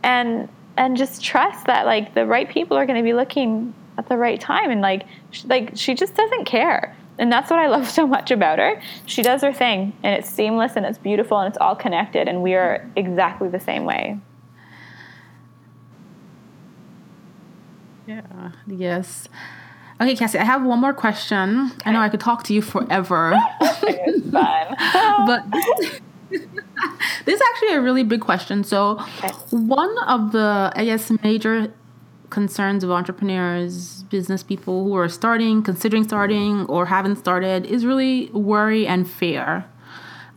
[0.03, 4.09] and and just trust that like the right people are going to be looking at
[4.09, 4.71] the right time.
[4.71, 8.31] And like she, like she just doesn't care, and that's what I love so much
[8.31, 8.81] about her.
[9.05, 12.41] She does her thing, and it's seamless and it's beautiful and it's all connected, and
[12.41, 14.17] we are exactly the same way.
[18.09, 18.51] Yeah.
[18.65, 19.29] Yes.
[20.01, 21.71] Okay, Cassie, I have one more question.
[21.85, 23.33] I know I could talk to you forever.
[23.61, 24.75] it's fun.
[25.27, 25.45] but
[26.31, 28.63] this is actually a really big question.
[28.63, 29.29] So, okay.
[29.51, 31.71] one of the, I guess, major
[32.31, 38.31] concerns of entrepreneurs, business people who are starting, considering starting, or haven't started is really
[38.31, 39.65] worry and fear.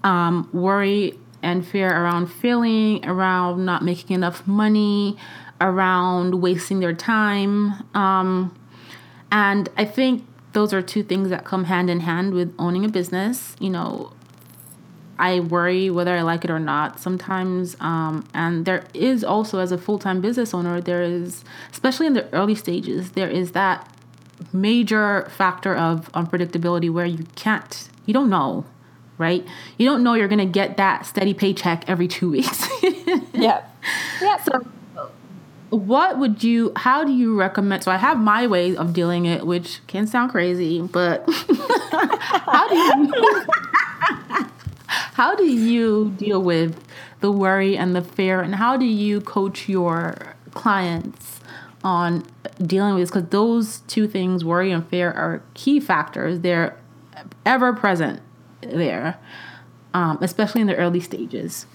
[0.05, 5.17] Um, worry and fear around failing, around not making enough money,
[5.63, 7.73] around wasting their time.
[7.95, 8.55] Um,
[9.31, 12.89] and I think those are two things that come hand in hand with owning a
[12.89, 13.57] business.
[13.59, 14.13] You know,
[15.19, 17.77] I worry whether I like it or not sometimes.
[17.81, 22.15] Um, and there is also, as a full time business owner, there is, especially in
[22.15, 23.89] the early stages, there is that
[24.53, 28.65] major factor of unpredictability where you can't, you don't know,
[29.19, 29.47] right?
[29.79, 32.69] You don't know you're going to get that steady paycheck every two weeks.
[33.33, 33.65] yeah.
[34.21, 34.43] Yeah.
[34.43, 34.67] So,
[35.73, 39.47] what would you how do you recommend so i have my way of dealing it
[39.47, 43.47] which can sound crazy but how do you
[44.87, 46.79] how do you deal with
[47.21, 51.41] the worry and the fear and how do you coach your clients
[51.83, 52.25] on
[52.65, 53.11] dealing with this?
[53.11, 56.41] Because those two things worry and fear are key factors.
[56.41, 56.77] They're
[57.45, 58.21] ever present
[58.61, 59.19] there
[59.95, 61.67] um, especially in the early stages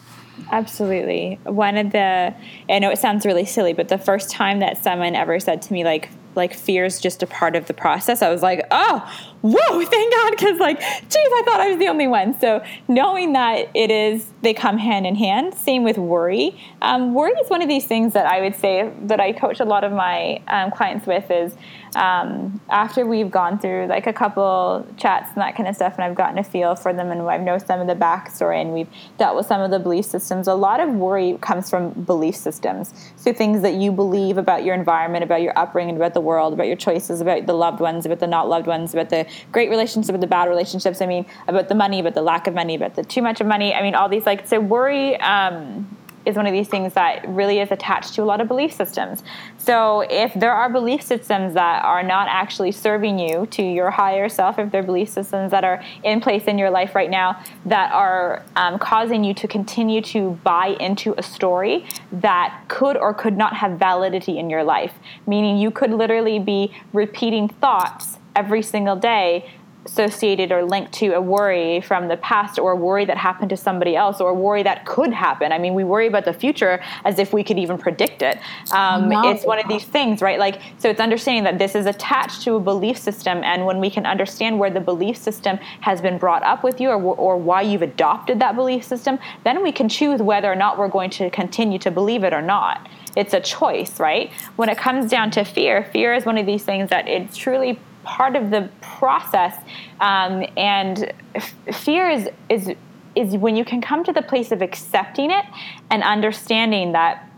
[0.51, 1.39] Absolutely.
[1.43, 2.33] One of the,
[2.69, 5.73] I know it sounds really silly, but the first time that someone ever said to
[5.73, 9.11] me, like, like fear is just a part of the process, I was like, oh,
[9.55, 12.39] whoa, thank God, because like, geez, I thought I was the only one.
[12.39, 15.53] So knowing that it is, they come hand in hand.
[15.55, 16.59] Same with worry.
[16.81, 19.65] Um, worry is one of these things that I would say that I coach a
[19.65, 21.55] lot of my um, clients with is
[21.95, 26.03] um, after we've gone through like a couple chats and that kind of stuff, and
[26.03, 28.89] I've gotten a feel for them, and I've known some of the backstory, and we've
[29.17, 30.47] dealt with some of the belief systems.
[30.47, 32.93] A lot of worry comes from belief systems.
[33.15, 36.67] So things that you believe about your environment, about your upbringing, about the world, about
[36.67, 40.09] your choices, about the loved ones, about the not loved ones, about the great relationships,
[40.09, 41.01] about the bad relationships.
[41.01, 43.47] I mean, about the money, about the lack of money, about the too much of
[43.47, 43.73] money.
[43.73, 45.19] I mean, all these like so worry.
[45.19, 45.87] Um,
[46.27, 49.23] is one of these things that really is attached to a lot of belief systems.
[49.57, 54.27] So, if there are belief systems that are not actually serving you to your higher
[54.27, 57.41] self, if there are belief systems that are in place in your life right now
[57.65, 63.13] that are um, causing you to continue to buy into a story that could or
[63.13, 64.93] could not have validity in your life,
[65.25, 69.49] meaning you could literally be repeating thoughts every single day
[69.87, 73.57] associated or linked to a worry from the past or a worry that happened to
[73.57, 75.51] somebody else or a worry that could happen.
[75.51, 78.37] I mean, we worry about the future as if we could even predict it.
[78.71, 79.29] Um, no.
[79.29, 80.39] It's one of these things, right?
[80.39, 83.89] Like, so it's understanding that this is attached to a belief system, and when we
[83.89, 87.61] can understand where the belief system has been brought up with you or, or why
[87.61, 91.29] you've adopted that belief system, then we can choose whether or not we're going to
[91.29, 94.31] continue to believe it or not it's a choice, right?
[94.57, 97.79] When it comes down to fear, fear is one of these things that it's truly
[98.07, 99.55] part of the process.
[99.99, 102.71] Um, and f- fear is, is,
[103.15, 105.45] is when you can come to the place of accepting it
[105.91, 107.29] and understanding that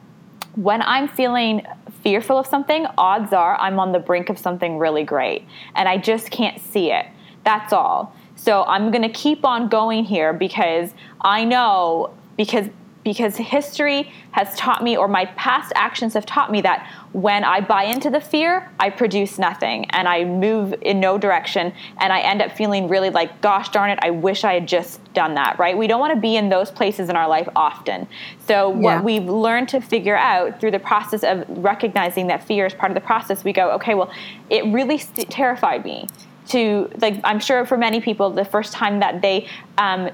[0.55, 1.65] when I'm feeling
[2.03, 5.45] fearful of something, odds are I'm on the brink of something really great
[5.75, 7.05] and I just can't see it.
[7.43, 8.15] That's all.
[8.35, 12.67] So I'm going to keep on going here because I know because
[13.09, 17.59] because history has taught me or my past actions have taught me that when I
[17.59, 22.19] buy into the fear, I produce nothing and I move in no direction and I
[22.19, 25.57] end up feeling really like, gosh darn it, I wish I had just done that,
[25.57, 25.75] right?
[25.75, 28.07] We don't want to be in those places in our life often.
[28.45, 32.75] So, what we've learned to figure out through the process of recognizing that fear is
[32.75, 34.13] part of the process, we go, okay, well,
[34.51, 36.07] it really st- terrified me
[36.49, 39.47] to like i'm sure for many people the first time that they
[39.77, 40.09] um,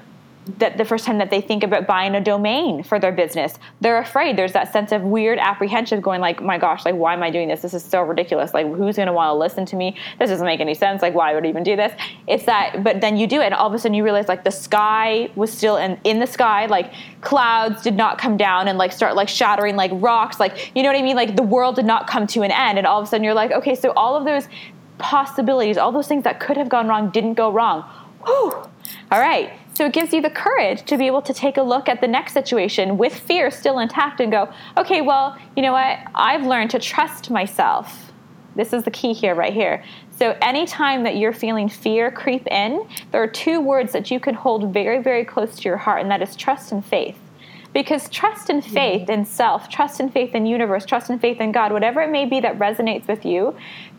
[0.58, 3.98] that the first time that they think about buying a domain for their business they're
[3.98, 4.36] afraid.
[4.36, 7.48] There's that sense of weird apprehension going like my gosh like why am i doing
[7.48, 7.62] this?
[7.62, 8.54] This is so ridiculous.
[8.54, 9.96] Like who's going to want to listen to me?
[10.18, 11.02] This doesn't make any sense.
[11.02, 11.92] Like why would I even do this?
[12.26, 14.44] It's that but then you do it and all of a sudden you realize like
[14.44, 16.66] the sky was still in, in the sky.
[16.66, 20.38] Like clouds did not come down and like start like shattering like rocks.
[20.38, 21.16] Like you know what i mean?
[21.16, 23.34] Like the world did not come to an end and all of a sudden you're
[23.34, 24.48] like okay so all of those
[24.98, 27.82] possibilities all those things that could have gone wrong didn't go wrong.
[28.24, 28.52] Whew.
[29.10, 31.86] all right so it gives you the courage to be able to take a look
[31.86, 35.98] at the next situation with fear still intact and go, okay, well, you know what?
[36.14, 38.10] I've learned to trust myself.
[38.54, 39.84] This is the key here, right here.
[40.18, 44.34] So, anytime that you're feeling fear creep in, there are two words that you can
[44.34, 47.18] hold very, very close to your heart, and that is trust and faith.
[47.74, 49.12] Because trust and faith mm-hmm.
[49.12, 52.24] in self, trust and faith in universe, trust and faith in God, whatever it may
[52.24, 53.54] be that resonates with you,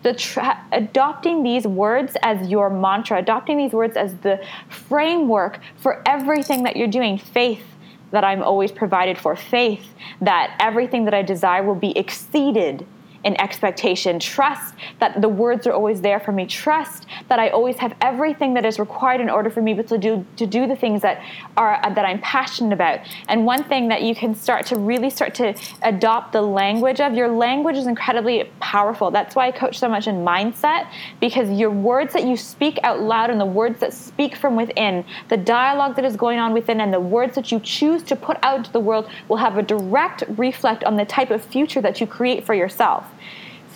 [0.07, 4.39] the tra- adopting these words as your mantra, adopting these words as the
[4.69, 7.65] framework for everything that you're doing, faith
[8.11, 9.85] that I'm always provided for, faith
[10.21, 12.85] that everything that I desire will be exceeded
[13.27, 14.19] in expectation.
[14.19, 16.45] Trust that the words are always there for me.
[16.45, 20.25] Trust that I always have everything that is required in order for me to do
[20.37, 21.21] to do the things that
[21.57, 23.01] are that I'm passionate about.
[23.27, 27.15] And one thing that you can start to really start to adopt the language of
[27.15, 29.11] your language is incredibly powerful.
[29.11, 30.87] That's why I coach so much in mindset
[31.19, 35.03] because your words that you speak out loud and the words that speak from within,
[35.27, 38.37] the dialogue that is going on within and the words that you choose to put
[38.41, 41.99] out into the world will have a direct reflect on the type of future that
[41.99, 43.05] you create for yourself.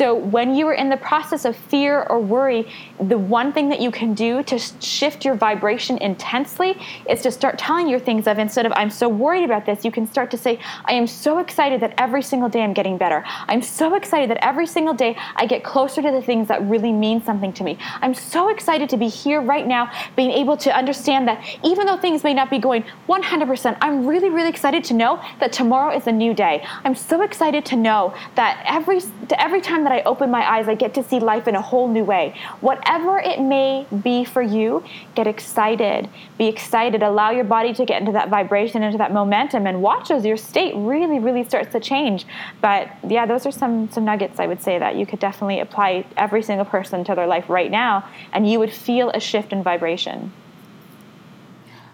[0.01, 2.67] So, when you are in the process of fear or worry,
[2.99, 6.75] the one thing that you can do to shift your vibration intensely
[7.07, 9.91] is to start telling your things of instead of, I'm so worried about this, you
[9.91, 13.23] can start to say, I am so excited that every single day I'm getting better.
[13.47, 16.91] I'm so excited that every single day I get closer to the things that really
[16.91, 17.77] mean something to me.
[18.01, 21.97] I'm so excited to be here right now, being able to understand that even though
[21.97, 26.07] things may not be going 100%, I'm really, really excited to know that tomorrow is
[26.07, 26.65] a new day.
[26.83, 28.99] I'm so excited to know that every,
[29.37, 31.61] every time that that I open my eyes, I get to see life in a
[31.61, 32.33] whole new way.
[32.61, 34.83] Whatever it may be for you,
[35.15, 36.09] get excited.
[36.37, 37.03] Be excited.
[37.03, 40.37] Allow your body to get into that vibration, into that momentum, and watch as your
[40.37, 42.25] state really, really starts to change.
[42.61, 46.05] But yeah, those are some some nuggets I would say that you could definitely apply
[46.15, 49.61] every single person to their life right now, and you would feel a shift in
[49.63, 50.31] vibration.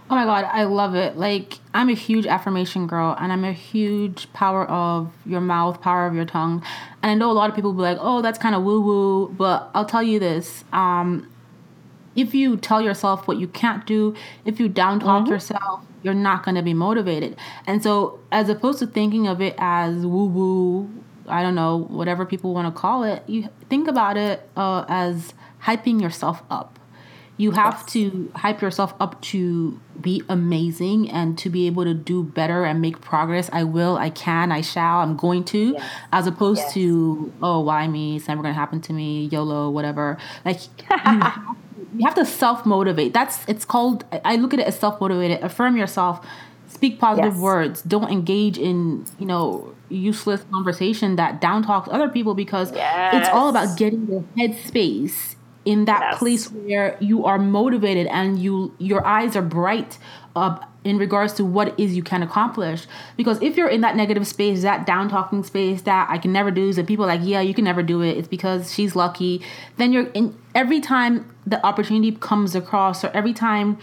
[0.10, 1.18] Oh my god, I love it.
[1.18, 6.08] Like I'm a huge affirmation girl and I'm a huge power of your mouth, power
[6.08, 6.64] of your tongue.
[7.04, 9.30] And I know a lot of people will be like, "Oh, that's kind of woo-woo,"
[9.30, 10.64] but I'll tell you this.
[10.72, 11.28] Um
[12.16, 15.34] if you tell yourself what you can't do, if you down talk mm-hmm.
[15.34, 17.38] yourself, you're not going to be motivated.
[17.68, 20.90] And so, as opposed to thinking of it as woo woo,
[21.28, 25.34] I don't know, whatever people want to call it, you think about it uh, as
[25.62, 26.80] hyping yourself up.
[27.38, 27.94] You have yes.
[27.94, 32.82] to hype yourself up to be amazing and to be able to do better and
[32.82, 33.48] make progress.
[33.54, 35.92] I will, I can, I shall, I'm going to, yes.
[36.12, 36.74] as opposed yes.
[36.74, 38.16] to, oh, why me?
[38.16, 40.18] It's never going to happen to me, YOLO, whatever.
[40.46, 40.62] Like,
[41.96, 43.14] you have to self motivate.
[43.14, 44.04] That's it's called.
[44.26, 45.44] I look at it as self motivated.
[45.44, 46.26] Affirm yourself.
[46.68, 47.82] Speak positive words.
[47.84, 53.50] Don't engage in you know useless conversation that down talks other people because it's all
[53.50, 55.37] about getting your headspace
[55.68, 56.18] in that yes.
[56.18, 60.00] place where you are motivated and you your eyes are bright
[60.34, 62.88] uh, in regards to what it is you can accomplish.
[63.18, 66.52] Because if you're in that negative space, that down talking space, that I can never
[66.52, 68.18] do, and people like, yeah, you can never do it.
[68.18, 69.42] It's because she's lucky.
[69.76, 73.78] Then you're in every time the opportunity comes across, or every time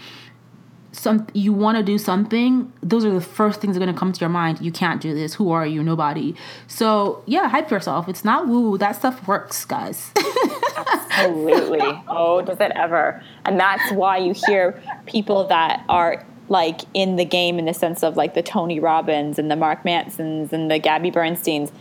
[0.95, 3.99] some you want to do something, those are the first things that are going to
[3.99, 4.61] come to your mind.
[4.61, 5.35] You can't do this.
[5.35, 5.83] Who are you?
[5.83, 6.35] Nobody.
[6.67, 8.07] So yeah, hype yourself.
[8.07, 8.77] It's not woo.
[8.77, 10.11] That stuff works, guys.
[10.77, 12.03] Absolutely.
[12.07, 13.21] Oh, does it ever?
[13.45, 18.03] And that's why you hear people that are like in the game in the sense
[18.03, 21.71] of like the Tony Robbins and the Mark Mansons and the Gabby Bernsteins.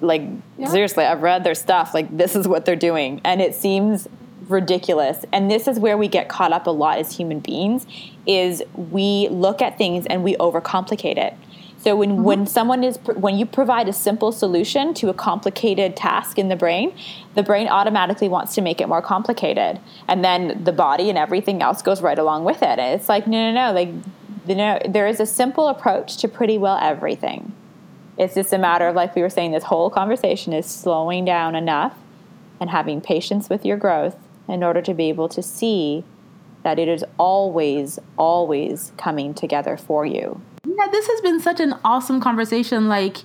[0.00, 0.22] Like
[0.58, 0.68] yeah.
[0.68, 1.94] seriously, I've read their stuff.
[1.94, 4.08] Like this is what they're doing, and it seems
[4.48, 5.24] ridiculous.
[5.32, 7.86] And this is where we get caught up a lot as human beings.
[8.26, 11.34] Is we look at things and we overcomplicate it.
[11.82, 12.22] So when, mm-hmm.
[12.22, 16.54] when someone is when you provide a simple solution to a complicated task in the
[16.54, 16.94] brain,
[17.34, 21.60] the brain automatically wants to make it more complicated, and then the body and everything
[21.60, 22.78] else goes right along with it.
[22.78, 23.72] And it's like no, no, no.
[23.72, 23.88] Like
[24.46, 27.52] you know, there is a simple approach to pretty well everything.
[28.16, 29.50] It's just a matter of like we were saying.
[29.50, 31.96] This whole conversation is slowing down enough
[32.60, 34.16] and having patience with your growth
[34.52, 36.04] in order to be able to see
[36.62, 40.40] that it is always, always coming together for you.
[40.64, 42.88] Yeah, this has been such an awesome conversation.
[42.88, 43.18] Like,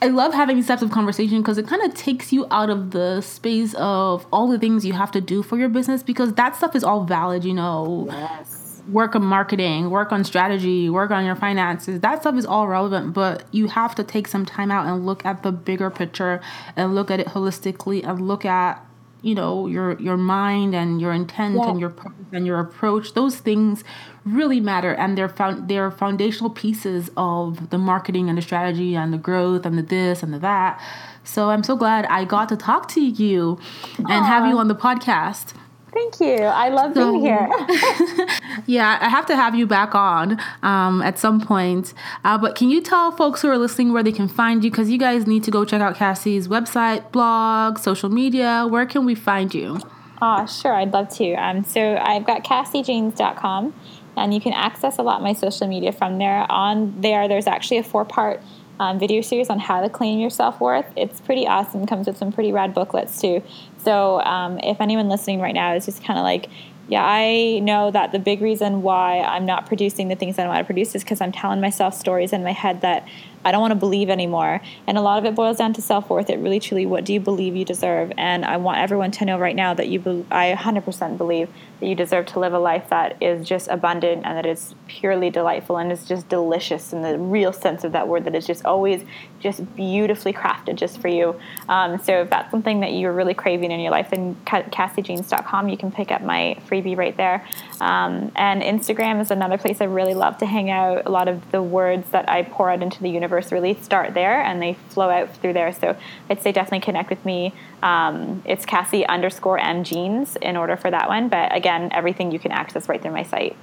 [0.00, 2.90] I love having these types of conversation because it kind of takes you out of
[2.90, 6.56] the space of all the things you have to do for your business because that
[6.56, 8.06] stuff is all valid, you know.
[8.10, 8.82] Yes.
[8.88, 12.00] Work on marketing, work on strategy, work on your finances.
[12.00, 15.24] That stuff is all relevant, but you have to take some time out and look
[15.24, 16.40] at the bigger picture
[16.74, 18.84] and look at it holistically and look at
[19.22, 21.70] you know your your mind and your intent yeah.
[21.70, 23.84] and your purpose and your approach those things
[24.24, 29.12] really matter and they're found they're foundational pieces of the marketing and the strategy and
[29.12, 30.80] the growth and the this and the that
[31.24, 33.58] so i'm so glad i got to talk to you
[33.96, 34.26] and Aww.
[34.26, 35.54] have you on the podcast
[35.92, 36.44] Thank you.
[36.44, 37.48] I love so, being here.
[38.66, 41.92] yeah, I have to have you back on um, at some point.
[42.24, 44.70] Uh, but can you tell folks who are listening where they can find you?
[44.70, 48.66] Because you guys need to go check out Cassie's website, blog, social media.
[48.68, 49.80] Where can we find you?
[50.22, 50.72] Oh, sure.
[50.72, 51.34] I'd love to.
[51.34, 53.74] Um, so I've got CassieJeans.com,
[54.16, 56.50] and you can access a lot of my social media from there.
[56.50, 58.40] On there, there's actually a four part
[58.80, 60.86] um, video series on how to claim your self worth.
[60.96, 61.86] It's pretty awesome.
[61.86, 63.42] Comes with some pretty rad booklets too.
[63.84, 66.48] So um, if anyone listening right now is just kind of like,
[66.88, 70.58] yeah, I know that the big reason why I'm not producing the things I want
[70.58, 73.06] to produce is because I'm telling myself stories in my head that
[73.44, 74.60] I don't want to believe anymore.
[74.86, 76.30] And a lot of it boils down to self worth.
[76.30, 78.12] It really, truly, what do you believe you deserve?
[78.16, 81.48] And I want everyone to know right now that you, be- I 100% believe
[81.80, 85.30] that you deserve to live a life that is just abundant and that is purely
[85.30, 88.24] delightful and is just delicious in the real sense of that word.
[88.24, 89.04] That is just always
[89.40, 91.38] just beautifully crafted just for you.
[91.68, 95.76] Um, so if that's something that you're really craving in your life, then CassieJeans.com, you
[95.76, 97.44] can pick up my freebie right there.
[97.80, 101.06] Um, and Instagram is another place I really love to hang out.
[101.06, 104.42] A lot of the words that I pour out into the universe really start there
[104.42, 105.72] and they flow out through there.
[105.72, 105.96] So
[106.28, 107.54] I'd say definitely connect with me.
[107.82, 111.28] Um, it's Cassie underscore M jeans in order for that one.
[111.28, 113.56] But again, everything you can access right through my site.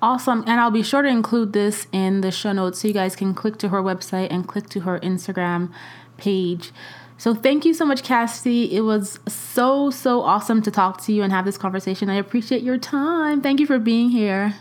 [0.00, 0.44] Awesome.
[0.46, 3.34] And I'll be sure to include this in the show notes so you guys can
[3.34, 5.72] click to her website and click to her Instagram
[6.18, 6.72] page.
[7.16, 8.74] So thank you so much, Cassie.
[8.76, 12.10] It was so, so awesome to talk to you and have this conversation.
[12.10, 13.40] I appreciate your time.
[13.40, 14.56] Thank you for being here.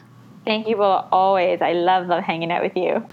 [0.45, 1.61] Thank you, Bola, always.
[1.61, 3.05] I love, love hanging out with you.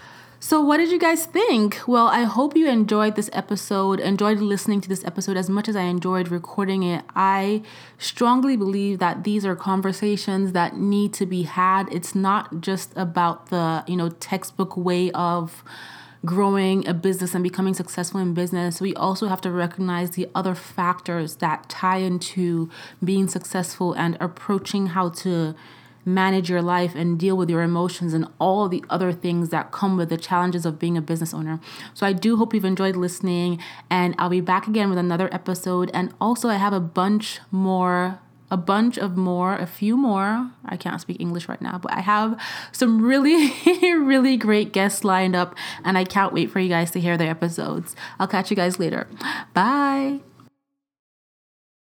[0.42, 1.80] So, what did you guys think?
[1.86, 5.76] Well, I hope you enjoyed this episode, enjoyed listening to this episode as much as
[5.76, 7.04] I enjoyed recording it.
[7.14, 7.60] I
[7.98, 11.92] strongly believe that these are conversations that need to be had.
[11.92, 15.62] It's not just about the, you know, textbook way of
[16.24, 20.54] growing a business and becoming successful in business, we also have to recognize the other
[20.54, 22.68] factors that tie into
[23.02, 25.54] being successful and approaching how to
[26.04, 29.96] manage your life and deal with your emotions and all the other things that come
[29.96, 31.60] with the challenges of being a business owner.
[31.94, 35.90] So I do hope you've enjoyed listening and I'll be back again with another episode
[35.92, 38.20] and also I have a bunch more
[38.50, 40.50] a bunch of more, a few more.
[40.64, 42.40] I can't speak English right now, but I have
[42.72, 43.52] some really,
[43.94, 47.30] really great guests lined up, and I can't wait for you guys to hear their
[47.30, 47.94] episodes.
[48.18, 49.06] I'll catch you guys later.
[49.54, 50.20] Bye.